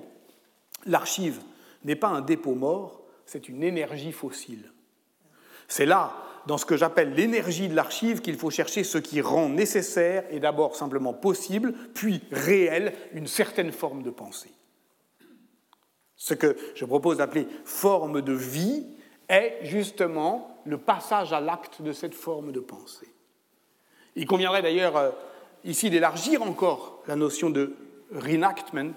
[0.86, 1.40] L'archive
[1.84, 4.72] n'est pas un dépôt mort, c'est une énergie fossile.
[5.68, 6.14] C'est là
[6.46, 10.40] dans ce que j'appelle l'énergie de l'archive qu'il faut chercher ce qui rend nécessaire et
[10.40, 14.52] d'abord simplement possible, puis réel, une certaine forme de pensée.
[16.16, 18.86] Ce que je propose d'appeler forme de vie
[19.28, 23.08] est justement le passage à l'acte de cette forme de pensée.
[24.14, 25.10] Il conviendrait d'ailleurs euh,
[25.64, 27.74] ici d'élargir encore la notion de
[28.14, 28.94] reenactment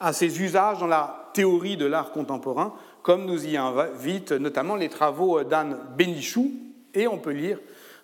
[0.00, 4.88] à ses usages dans la théorie de l'art contemporain, comme nous y invitent notamment les
[4.88, 6.52] travaux d'Anne Bénichou,
[6.94, 7.58] et on peut lire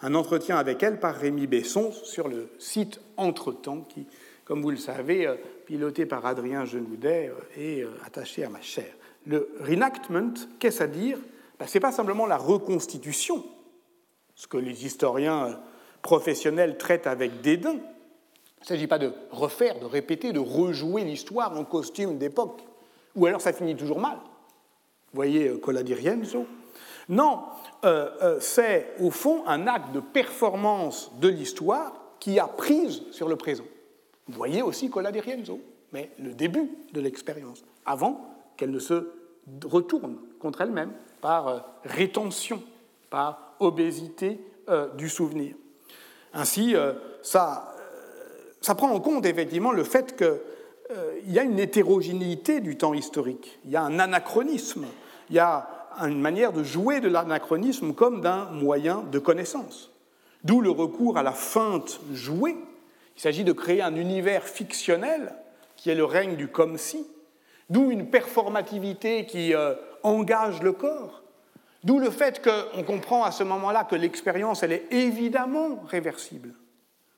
[0.05, 4.07] un entretien avec elle par Rémi Besson sur le site Entretemps, qui,
[4.45, 8.61] comme vous le savez, euh, piloté par Adrien Genoudet, euh, est euh, attaché à ma
[8.61, 8.93] chair.
[9.27, 11.19] Le reenactment, qu'est-ce à dire?
[11.59, 13.45] Ben, Ce n'est pas simplement la reconstitution,
[14.35, 15.59] ce que les historiens
[16.03, 17.77] professionnels traitent avec dédain.
[17.77, 22.61] Il ne s'agit pas de refaire, de répéter, de rejouer l'histoire en costume d'époque,
[23.15, 24.17] ou alors ça finit toujours mal.
[24.17, 26.47] Vous voyez Cola di Rienzo
[27.09, 27.43] Non,
[28.41, 33.65] c'est au fond un acte de performance de l'histoire qui a prise sur le présent.
[34.27, 35.61] Vous voyez aussi Cola di Rienzo,
[35.93, 39.13] mais le début de l'expérience, avant qu'elle ne se
[39.65, 42.63] retourne contre elle-même par euh, rétention,
[43.11, 45.55] par obésité euh, du souvenir.
[46.33, 47.75] Ainsi, euh, ça,
[48.61, 53.59] ça, prend en compte effectivement le fait qu'il y a une hétérogénéité du temps historique,
[53.65, 54.87] il y a un anachronisme,
[55.31, 55.69] il y a
[56.01, 59.93] une manière de jouer de l'anachronisme comme d'un moyen de connaissance.
[60.45, 62.57] D'où le recours à la feinte jouée.
[63.17, 65.35] Il s'agit de créer un univers fictionnel
[65.77, 67.07] qui est le règne du comme si,
[67.71, 71.23] d'où une performativité qui euh, engage le corps,
[71.83, 76.55] d'où le fait qu'on comprend à ce moment-là que l'expérience, elle est évidemment réversible,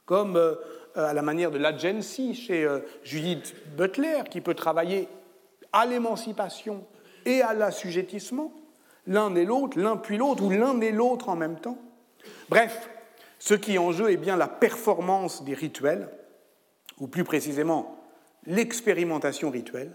[0.05, 0.55] comme euh,
[0.95, 5.09] à la manière de l'agency chez euh, Judith Butler, qui peut travailler
[5.72, 6.85] à l'émancipation
[7.24, 8.53] et à l'assujettissement,
[9.07, 11.79] l'un et l'autre, l'un puis l'autre, ou l'un et l'autre en même temps.
[12.49, 12.89] Bref,
[13.39, 16.09] ce qui est en jeu est bien la performance des rituels,
[16.99, 17.99] ou plus précisément
[18.47, 19.93] l'expérimentation rituelle.